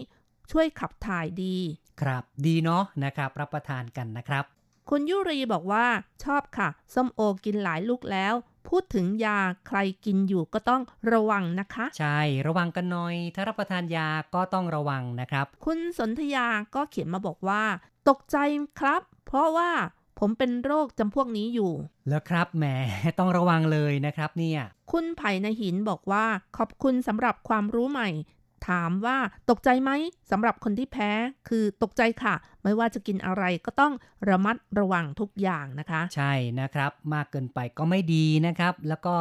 [0.51, 1.57] ช่วยขับถ่ายดี
[2.01, 4.43] ครับ ดีเนาะนะครับ รับประทานกันนะครับ
[4.89, 5.85] คุณยุรีบอกว่า
[6.23, 8.33] ชอบค่ะ ส้มโอกินหลายลูกแล้ว
[8.69, 10.81] พูดถึงยาใครกินอยู่ก็ต้อง
[11.13, 17.63] ระวังนะคะ ใช่ ระวังกันหน่อย ถ้ารับประทานยาก็ต้องระวังนะครับ คุณสนธยาก็เขียนมาบอกว่า
[18.09, 18.37] ตกใจ
[18.79, 19.71] ครับ เพราะว่า
[20.19, 21.71] ผมเป็นโรคจำพวกนี้อยู่
[22.09, 22.65] แล้วครับแหม
[23.19, 24.61] ต้องระวังเลยนะครับเนี่ย
[24.91, 26.25] คุณไผ่ในหินบอกว่า
[26.57, 28.09] ขอบคุณสำหรับความรู้ใหม่
[28.67, 29.17] ถามว่า
[29.49, 29.91] ตกใจไหม
[30.31, 31.11] สำหรับคนที่แพ้
[31.49, 33.93] คือตกใจค่ะ ไม่ว่าจะกินอะไรก็ต้อง
[34.29, 39.15] ระมัดระวังทุกอย่างนะคะ ใช่นะครับ มากเกินไปก็ไม่ดีนะครับ แล้วก็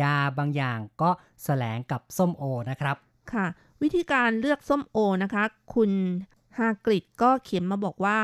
[0.00, 1.10] ยาบางอย่างก็
[1.44, 2.96] แสลงกับส้มโอนะครับ
[3.32, 3.46] ค่ะ
[3.82, 5.44] วิธีการเลือกส้มโอนะคะ
[5.74, 5.90] คุณ
[6.58, 8.18] ฮากริดก็เขียนมาบอกว่า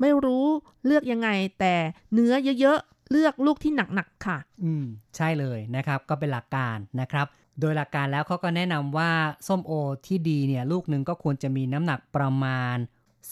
[0.00, 0.46] ไม่รู้
[0.86, 1.28] เลือกยังไง
[1.60, 1.74] แต่
[2.14, 4.84] เนื้อเยอะๆเลือกลูกที่หนักๆค่ะ อืม
[5.16, 7.26] ใช่เลยนะครับ ก็เป็นหลักการนะครับ
[7.60, 9.10] โดยหลักการแล้วเขาก็แนะนำว่า
[9.46, 9.72] ส้มโอ
[10.06, 12.76] ที่ดีเนี่ยลูกหนึ่งก็ควรจะมีน้ำหนักประมาณ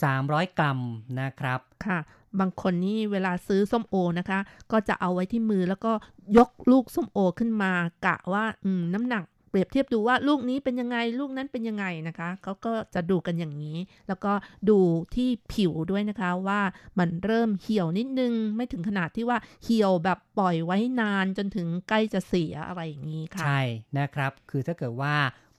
[0.01, 0.79] 300 กรัม
[1.21, 1.99] นะครับค่ะ
[2.39, 4.39] บางคนนี่เวลาซื้อส้มโอนะคะ
[4.71, 5.91] ก็จะเอาไว้ที่มือแล้วก็
[6.37, 7.71] ยกลูกส้มโอขึ้นมา
[8.05, 13.77] กะว่าอืมน้ำหนัก เปรียบเทียบดูว่าลูกนี้เป็นยังไงลูกนั้นเป็นยังไงนะคะเขาก็จะดูกันอย่างนี้
[14.07, 14.33] แล้วก็
[14.69, 14.77] ดู
[15.15, 16.61] ที่ผิวด้วยนะคะว่า
[16.99, 23.61] มันเริ่มเหี่ยวนิดนึง ไม่ถึงขนาดที่ว่าเหี่ยวแบบปล่อยไว้นานจนถึงใกล้จะเสียอะไรอย่างนี้ค่ะ ใช่
[23.99, 25.15] นะครับ คือถ้าเกิดว่า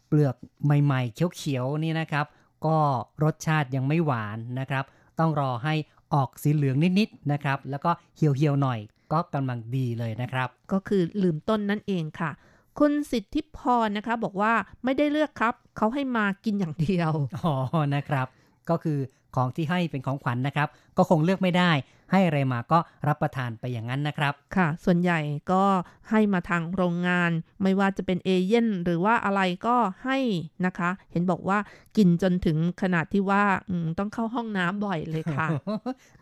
[0.09, 2.26] เปลือกใหม่ๆ เขียวๆนี่นะครับ
[2.66, 2.76] ก็
[3.22, 4.84] รสชาติยังไม่หวานนะครับ
[5.18, 5.74] ต้องรอให้
[6.14, 8.80] ออกสีเหลืองนิดๆนะครับ แล้วก็เหี่ยวๆหน่อย
[9.12, 12.30] ก็กำลังดีเลยนะครับ ก็คือลืมต้นนั่นเองค่ะ
[12.79, 14.53] คุณสิทธิพรนะคะบอกว่า
[14.85, 17.11] ไม่ได้เลือกครับ เขาให้มากินอย่างเดียว
[17.45, 17.55] อ๋อ
[17.95, 18.27] นะครับ
[18.71, 18.99] ก็คือ
[19.37, 21.71] ของที่ให้เป็นของขวัญนะครับ ก็คงเลือกไม่ได้
[22.12, 25.21] ให้อะไรมาก็รับประทานไปอย่างนั้นนะครับ ค่ะ ส่วนใหญ่
[25.53, 25.64] ก็
[26.11, 27.31] ให้มาทางโรงงาน
[27.62, 30.18] ไม่ว่าจะเป็นเอเย่นหรือว่าอะไรก็ให้
[30.66, 31.59] นะคะ เห็นบอกว่า
[31.97, 35.47] กินจนถึงขนาดที่ว่าอืมต้องเข้าห้องน้ำบ่อยเลยค่ะ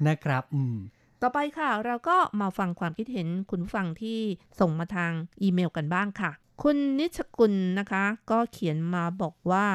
[0.09, 0.77] นะครับ อืม
[1.23, 4.21] ต่อไปค่ะ เราก็มาฟังความคิดเห็นคุณผู้ฟังที่
[4.61, 5.13] ส่งมาทาง
[5.43, 6.31] อีเมลกันบ้างค่ะ
[6.63, 9.67] คุณนิชกุลนะคะ ก็เขียนมาบอกว่า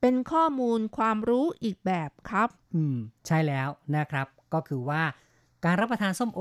[0.00, 5.02] เป็นข้อมูลความรู้อีกแบบครับ อืม ใช่แล้วนะครับ ก็คือว่า
[5.64, 6.40] การรับประทานส้มโอ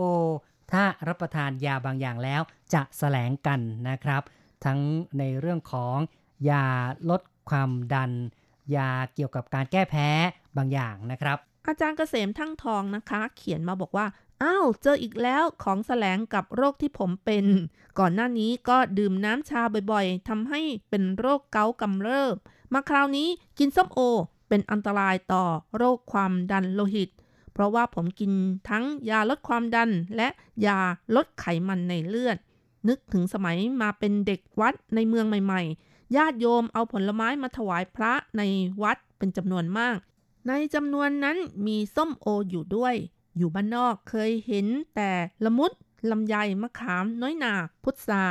[0.72, 2.42] ถ้ารับประทานยาบางอย่างแล้ว
[2.74, 4.22] จะแสลงกันนะครับ
[4.66, 4.80] ทั้ง
[5.20, 5.98] ในเรื่องของ
[6.50, 6.66] ยา
[7.10, 8.12] ลดความดัน
[8.76, 10.08] ยาเกี่ยวกับการแก้แพ้
[10.58, 11.38] บางอย่างนะครับ
[11.68, 14.06] อาจารย์เกษมทั้งทองนะคะ เขียนมาบอกว่า
[14.44, 17.46] อ้าว เจออีกแล้วของแสลงกับโรคที่ผมเป็น
[18.00, 19.62] ก่อนหน้านี้ก็ดื่มน้ำชา
[19.92, 22.36] บ่อยๆทำให้เป็นโรคเกาต์กำเริบ
[22.74, 23.28] มาคราวนี้
[23.60, 24.00] กินส้มโอ
[24.50, 25.44] เป็นอันตรายต่อ
[25.78, 27.10] โรคความดันโลหิต
[27.54, 28.32] เพราะว่าผมกิน
[28.70, 30.28] ทั้งยาลดความดันและ
[30.66, 30.80] ยา
[31.16, 32.38] ลดไขมันในเลือด
[32.88, 38.42] นึกถึงสมัยมาเป็นเด็กวัดในเมืองใหม่ๆ ญาติโยมเอาผลไม้มาถวายพระใน
[38.84, 39.98] วัดเป็นจำนวนมาก
[40.48, 41.38] ในจำนวนนั้น
[41.68, 42.96] มีส้มโออยู่ด้วย
[43.38, 45.12] อยู่บ้านนอกเคยเห็นแต่
[45.44, 45.72] ละมุด
[46.12, 48.24] ลำไยมะขามน้อยหนาพุทรา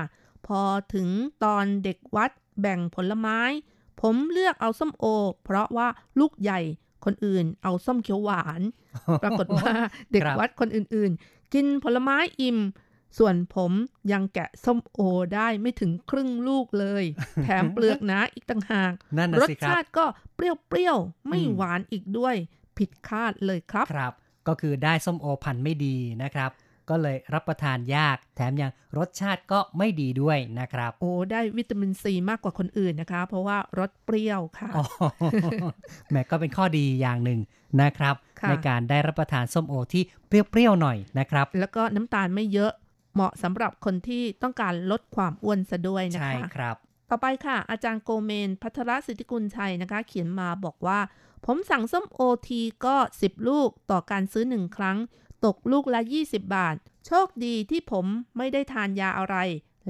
[0.46, 0.60] พอ
[0.94, 1.08] ถึง
[1.44, 3.38] ตอนเด็กวัดแบ่งผลไม้
[4.00, 5.04] ผมเลือกเอาส้มโอ
[5.44, 5.88] เพราะว่า
[6.20, 6.60] ลูกใหญ่
[7.04, 8.60] คนอื่นเอาส้มเขียวหวาน
[9.22, 9.72] ปรากฏว่า
[10.12, 12.58] เด็กวัดคนอื่นๆ กินผลไม้อิ่ม
[13.18, 13.72] ส่วนผม
[14.12, 15.00] ยังแกะส้มโอ
[15.34, 17.04] ได้ไม่ถึงครึ่งลูกเลย
[17.44, 20.04] แถมเปลือกหนาอีกต่างหากนั่นรนะสสิครัชาบติก็
[20.34, 22.34] เปรี้ยวๆ ไม่อืมหวานอีกด้วย
[22.78, 24.12] ผิดคาดเลยครับครับ
[24.48, 26.50] ก็คือได้ส้มโอพันธุ์ไม่ดีนะครับ
[26.90, 34.84] ก็เลยรับประทานยาก แถมยังรสชาติก็ไม่ดีด้วยนะครับ โอ้ได้วิตามินซีมากกว่าคนอื่นนะคะ เพราะว่ารสเปรี้ยวค่ะอ๋อ
[36.10, 37.40] แหมก็เป็นข้อดีอย่างหนึ่ง
[37.82, 42.72] นะครับค่ะในการได้รับประทานส้มโอที่เปรี้ยวๆหน่อยนะครับ แล้วก็น้ำตาลไม่เยอะ
[43.14, 46.76] เหมาะสำหรับคนที่ต้องการลดความอ้วนซะด้วยนะใช่คะครับ
[47.10, 51.00] ต่อไปค่ะ อาจารย์โกเมน พัทรสิทธิกุลชัยนะคะ เขียนมาบอกว่า
[51.46, 54.98] ผมสั่งส้มโอทีก็ 10 ลูกต่อการซื้อ 1 ครั้ง
[55.44, 58.06] ตกลูกละ 20 บาท โชคดีที่ผม
[58.36, 59.36] ไม่ได้ทานยาอะไร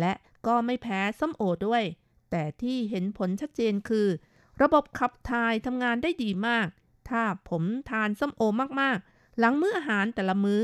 [0.01, 0.13] และ
[0.47, 1.83] ก็ไม่แพ้ส้มโอด้วย
[2.31, 4.07] แต่ที่เห็นผลชัดเจนคือ
[4.63, 6.67] ระบบขับถ่ายทำงานได้ดีมาก
[7.09, 8.43] ถ้าผมทานส้มโอ
[8.81, 10.61] มากๆ หลังมื้ออาหารแต่ละมื้อ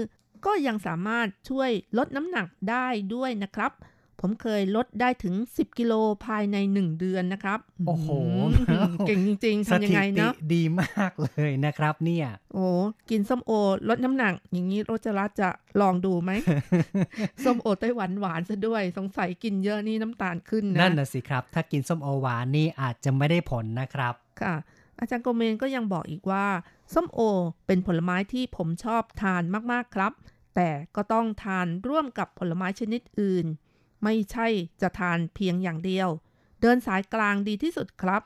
[0.47, 3.73] ก็ยังสามารถช่วยลดน้ำหนักได้ด้วยนะครับ
[4.23, 5.93] ผมเคยลดได้ถึง 10 กิโล
[6.27, 8.09] ภายใน 1 เดือนนะครับ โอ้โห
[8.71, 12.67] อืมเก่งจริงๆสทำยังถิไงติเนาะดีมากเลยนะครับเนี่ย โอ้
[13.11, 13.53] กินส้มโอ
[13.89, 15.49] ลดน้ำหนัก อย่างนี้โรจรัสจะ
[15.81, 16.31] ลองดูไหม
[17.45, 24.55] ส้มโอไต้หวันหวานซะด้วย สงสัยกินเยอะนี่น้ำตาลขึ้นนะ นั่นน่ะสิครับ ถ้ากินส้มโอหวานนี่อาจจะไม่ได้ผลนะครับ ค่ะ
[25.01, 26.47] อาจารย์โกเมนก็ยังบอกอีกว่า
[26.95, 27.21] ส้มโอ
[27.67, 29.43] เป็นผลไม้ที่ผมชอบทาน
[29.73, 30.13] มากๆครับ
[30.55, 33.47] แต่ก็ต้องทานร่วมกับผลไม้ชนิดอื่น
[34.05, 34.47] ไม่ใช่
[34.81, 36.09] จะทานเพียงอย่างเดียว
[36.61, 38.23] เดินสายกลางดีที่สุดครับ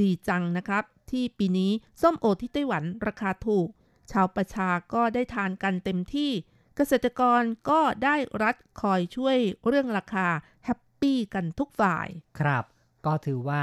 [0.00, 3.68] ดีจังนะครับ ที่ปีนี้ส้มโอที่ไต้หวันราคาถูก
[4.12, 6.30] ชาวประชาก็ได้ทานกันเต็มที่
[6.76, 10.26] เกษตรกรก็ได้รัฐคอยช่วยเรื่องราคา
[10.64, 12.06] แฮปปี้กันทุกฝ่าย
[12.40, 12.64] ครับ
[13.06, 13.58] ก็ถือว่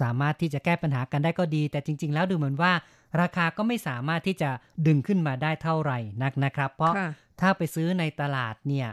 [0.00, 2.72] สามารถที่จะแก้ปัญหากันได้ก็ดี แต่จริง ๆ แล้วดูเหมือนว่า
[3.20, 4.50] ราคาก็ไม่สามารถที่จะ
[4.86, 7.08] ดึงขึ้นมาได้เท่าไหร่นักนะครับ เพราะค่ะ
[7.40, 8.88] ถ้าไปซื้อในตลาดเนี่ย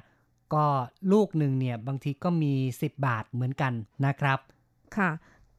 [0.54, 0.66] ก็
[1.12, 3.74] ลูกหนึ่งเนี่ยบางทีก็มี 10 บาทเหมือนกัน
[4.06, 4.40] นะครับ
[4.98, 5.10] ค่ะ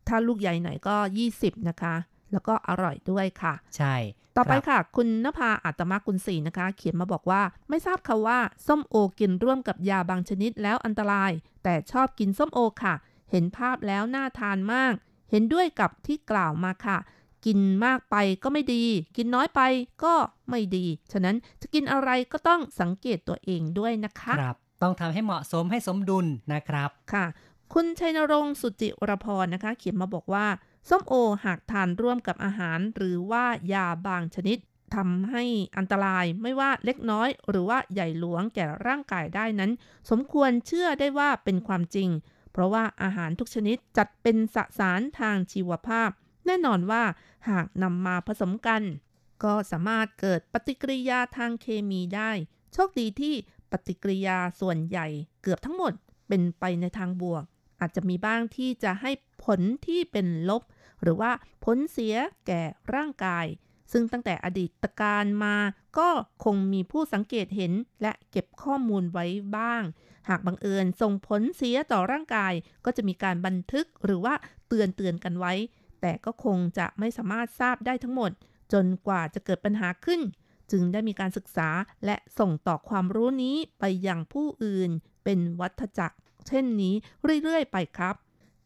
[0.09, 0.97] ถ้าลูกใหญ่หน่อยก็
[1.33, 1.95] 20 นะคะ
[2.33, 3.97] แล้วก็อร่อยด้วยค่ะ ใช่
[4.37, 11.33] ต่อไปครับค่ะ คุณนภาอัตมากุลศรีนะคะ เขียนมาบอกว่าไม่ทราบค่ะว่า ส้มโอกินร่วมกับยาบางชนิดแล้วอันตราย
[11.65, 12.95] แต่ชอบกินส้มโอค่ะ
[13.31, 14.95] เห็นภาพแล้วน่าทานมาก
[15.33, 16.99] เห็นด้วยกับที่กล่าวมาค่ะ
[17.47, 18.85] กินมากไปก็ไม่ดี
[19.17, 19.61] กินน้อยไป
[20.05, 20.15] ก็
[20.51, 27.27] ไม่ดี ฉะนั้นจะกินอะไรก็ต้องสังเกตตัวเองด้วยนะคะครับต้องทำให้เหมาะสมให้สมดุลนะครับค่ะ
[27.73, 30.47] คุณชัยนรงค์สุจิรพรนะคะ เขียนมาบอกว่า
[30.89, 31.15] ส้มโอ
[31.45, 34.59] หากทานร่วมกับอาหาร หรือว่ายาบางชนิด
[34.95, 35.45] ทำให้
[35.77, 39.71] อันตรายไม่ว่าเล็กน้อย หรือว่าใหญ่หลวงแก่ร่างกายได้นั้น
[40.11, 42.09] สมควรเชื่อได้ว่าเป็นความจริง
[42.53, 46.11] เพราะว่าอาหารทุกชนิดจัดเป็นสสารทางชีวภาพ
[46.47, 47.03] แน่นอนว่า
[47.49, 48.83] หากนำมาผสมกัน
[49.45, 52.31] ก็สามารถเกิดปฏิกิริยาทางเคมีได้
[52.73, 53.35] โชคดีที่
[53.71, 55.07] ปฏิกิริยาส่วนใหญ่
[55.43, 55.93] เกือบทั้งหมด
[56.29, 57.45] เป็นไปในทางบวก
[57.81, 59.11] อาจจะมีบ้างที่จะให้
[59.45, 60.63] ผลที่เป็นลบ
[61.03, 61.31] หรือว่า
[61.65, 62.15] ผลเสีย
[62.47, 62.63] แก่
[62.95, 63.47] ร่างกาย
[63.93, 65.57] ซึ่งตั้งแต่อดีตการมา
[65.99, 66.09] ก็
[66.45, 67.73] คงมีผู้สังเกตเห็น
[68.03, 69.27] และเก็บข้อมูลไว้
[69.57, 69.83] บ้าง
[70.29, 72.53] หากบังเอิญส่งผลเสียต่อร่างกาย
[72.85, 74.35] ก็จะมีการบันทึกหรือว่า
[74.69, 75.53] เตือนเตือนกันไว้
[76.01, 78.31] แต่ก็คงจะไม่สามารถทราบได้ทั้งหมด
[78.73, 80.21] จนกว่าจะเกิดปัญหาขึ้น
[80.71, 81.69] จึงได้มีการศึกษา
[82.05, 84.91] และส่งต่อความรู้นี้ไปยังผู้อื่น
[85.25, 86.17] เป็นวัฏจักร
[86.47, 86.95] เช่นนี้
[87.43, 88.15] เรื่อยๆ ไปครับ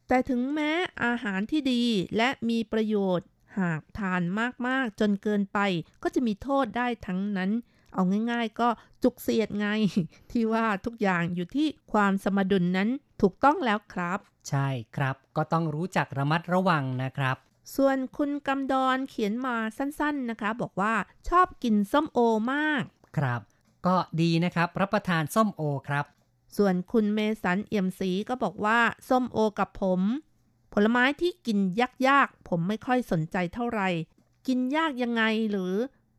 [0.09, 0.70] แต่ถึงแม้
[1.05, 1.83] อาหารที่ดี
[2.16, 3.27] และมีประโยชน์
[3.59, 4.22] หากทาน
[4.66, 5.59] มากๆจนเกินไป
[6.02, 7.50] ก็จะมีโทษได้ทั้งนั้น
[7.94, 8.02] เอา
[8.32, 8.68] ง่ายๆ ก็
[9.02, 9.68] จุกเสียดไง
[10.30, 12.88] ที่ว่าทุกอย่างอยู่ที่ความสมดุลนนั้น
[13.20, 17.36] ถูกต้องแล้วครับ ใช่ครับ ก็ต้องรู้จักระมัดระวังนะครับ
[17.76, 20.94] ส่วนคุณกำดอนเขียนมาสั้นๆนะคะ บอกว่า
[21.28, 22.18] ชอบกินส้มโอ
[22.52, 22.82] มาก
[23.18, 23.40] ครับ
[23.86, 26.04] ก็ดีนะครับรับประทานส้มโอครับ
[26.57, 30.00] ส่วนคุณเมสันเอี่ยมศรีก็บอกว่า ส้มโอกับผม
[30.79, 31.59] ผลไม้ที่กิน
[32.09, 33.89] ยากๆ ผมไม่ค่อยสนใจเท่าไหร่
[34.47, 35.74] กินยากยังไงหรือ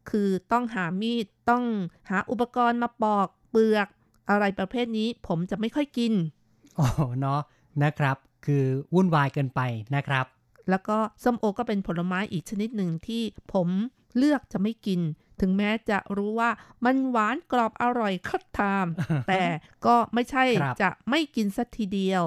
[0.10, 1.64] คือต้องหามีด ต้อง
[2.10, 3.88] หาอุปกรณ์มาปอก เปลือก
[4.30, 6.14] อะไรประเภทนี้ผมจะไม่ค่อยกิน
[6.76, 6.86] โอ้
[7.20, 7.42] เนาะ
[7.84, 9.62] นะครับ คือวุ่นวายเกินไป
[9.96, 10.26] นะครับ
[10.70, 13.68] แล้วก็ส้มโอก็เป็นผลไม้อีกชนิดหนึ่งที่ผม
[14.18, 15.00] เลือกจะไม่กิน
[15.42, 16.50] ถึงแม้จะรู้ว่า
[16.86, 18.86] มันหวานกรอบอร่อยก็ตาม
[19.28, 19.42] แต่
[19.86, 22.24] ก็ไม่ใช่ครับจะไม่กินสักทีเดียว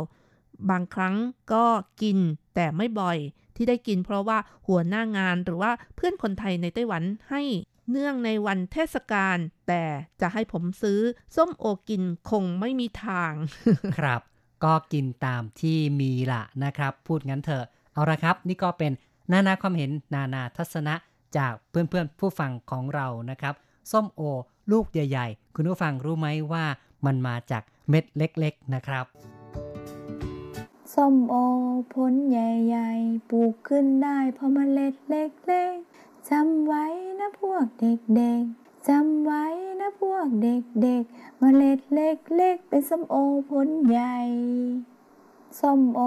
[0.70, 1.14] บางครั้ง
[1.52, 1.64] ก็
[2.02, 2.18] กิน
[2.54, 3.18] แต่ไม่บ่อย
[3.56, 7.42] ที่ได้กินเพราะว่าหัวหน้างานหรือว่าเพื่อนคนไทยในไต้หวันให้
[7.90, 9.36] เนื่องในวันเทศกาล
[9.68, 9.84] แต่
[10.20, 11.00] จะให้ผมซื้อ
[11.36, 13.32] ส้มโอกินคงไม่มีทาง
[13.98, 14.20] ครับ
[14.64, 18.92] ก็กินตามที่มีละนะครับ พูดงั้นเถอะ เอาละครับ นี่ก็เป็น
[19.32, 20.94] นานาความเห็นนานาทัศนะ
[21.36, 23.54] จากเพื่อนๆผู้ฟังของเรานะครับ
[23.92, 24.22] ส้มโอ
[24.72, 26.64] ลูกใหญ่ ๆ คุณผู้ฟังรู้ไหมว่า
[27.06, 29.06] มันมาจากเม็ดเล็ก ๆ นะครับ
[30.94, 31.34] ส้มโอ
[31.94, 36.84] ผลใหญ่ๆ ปลูกขึ้นได้เพราะเมล็ดเล็กๆจำไว้
[37.20, 39.44] นะพวกเด็กๆจำไว้
[39.80, 43.16] นะพวกเด็กๆเมล็ดเล็กๆ เป็นส้มโอ
[43.50, 44.18] ผลใหญ่
[45.60, 46.00] ส้มโอ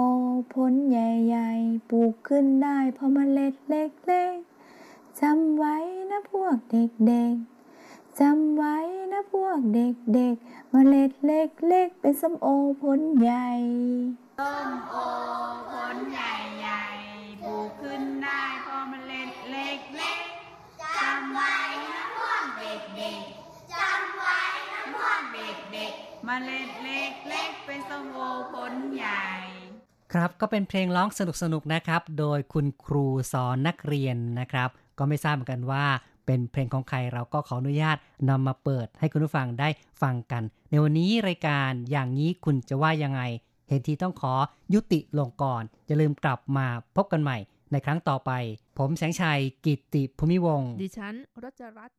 [0.54, 5.76] ผลใหญ่ๆ ปลูกขึ้นได้เพราะเมล็ดเล็กๆจำไว้
[6.10, 8.76] นะพวกเด็กๆจำไว้
[9.12, 12.48] นะพวกเด็กๆเมล็ดเล็กๆ เป็นส้มโอ
[12.82, 13.48] ผลใหญ่
[14.38, 14.94] ส้มโอ
[15.70, 19.78] ผลใหญ่ๆปลูกขึ้นได้เพราะเล็ดเล็ก
[20.82, 21.56] จำไว้
[21.94, 24.40] นะพวกเด็กๆจำไว้
[24.72, 28.20] นะพวกเด็กๆเมล็ดเล็กเป็นส้มโอ
[28.52, 29.24] ผลใหญ่
[30.12, 31.08] ครับก็เป็นเพลงร้อง
[31.42, 34.68] สนุกๆนะครับ โดยคุณครูสอนนักเรียนนะครับ
[34.98, 35.84] ก็ไม่ทราบเหมือนกันว่า
[36.26, 37.96] เป็นเพลงของใครเราก็ขออนุญาต
[38.30, 39.68] นำมาเปิดให้คุณผู้ฟังได้
[40.02, 43.22] ฟังกัน ในวันนี้รายการอย่างนี้คุณจะว่ายังไง
[43.68, 44.34] เห็นทีต้องขอ
[44.74, 47.38] ยุติลงก่อน อย่าลืมกลับมาพบกันใหม่
[47.72, 48.30] ในครั้งต่อไป
[48.78, 51.96] ผมแสงชัยกิตติภูมิวงศ์ดิฉันรัชรัตน์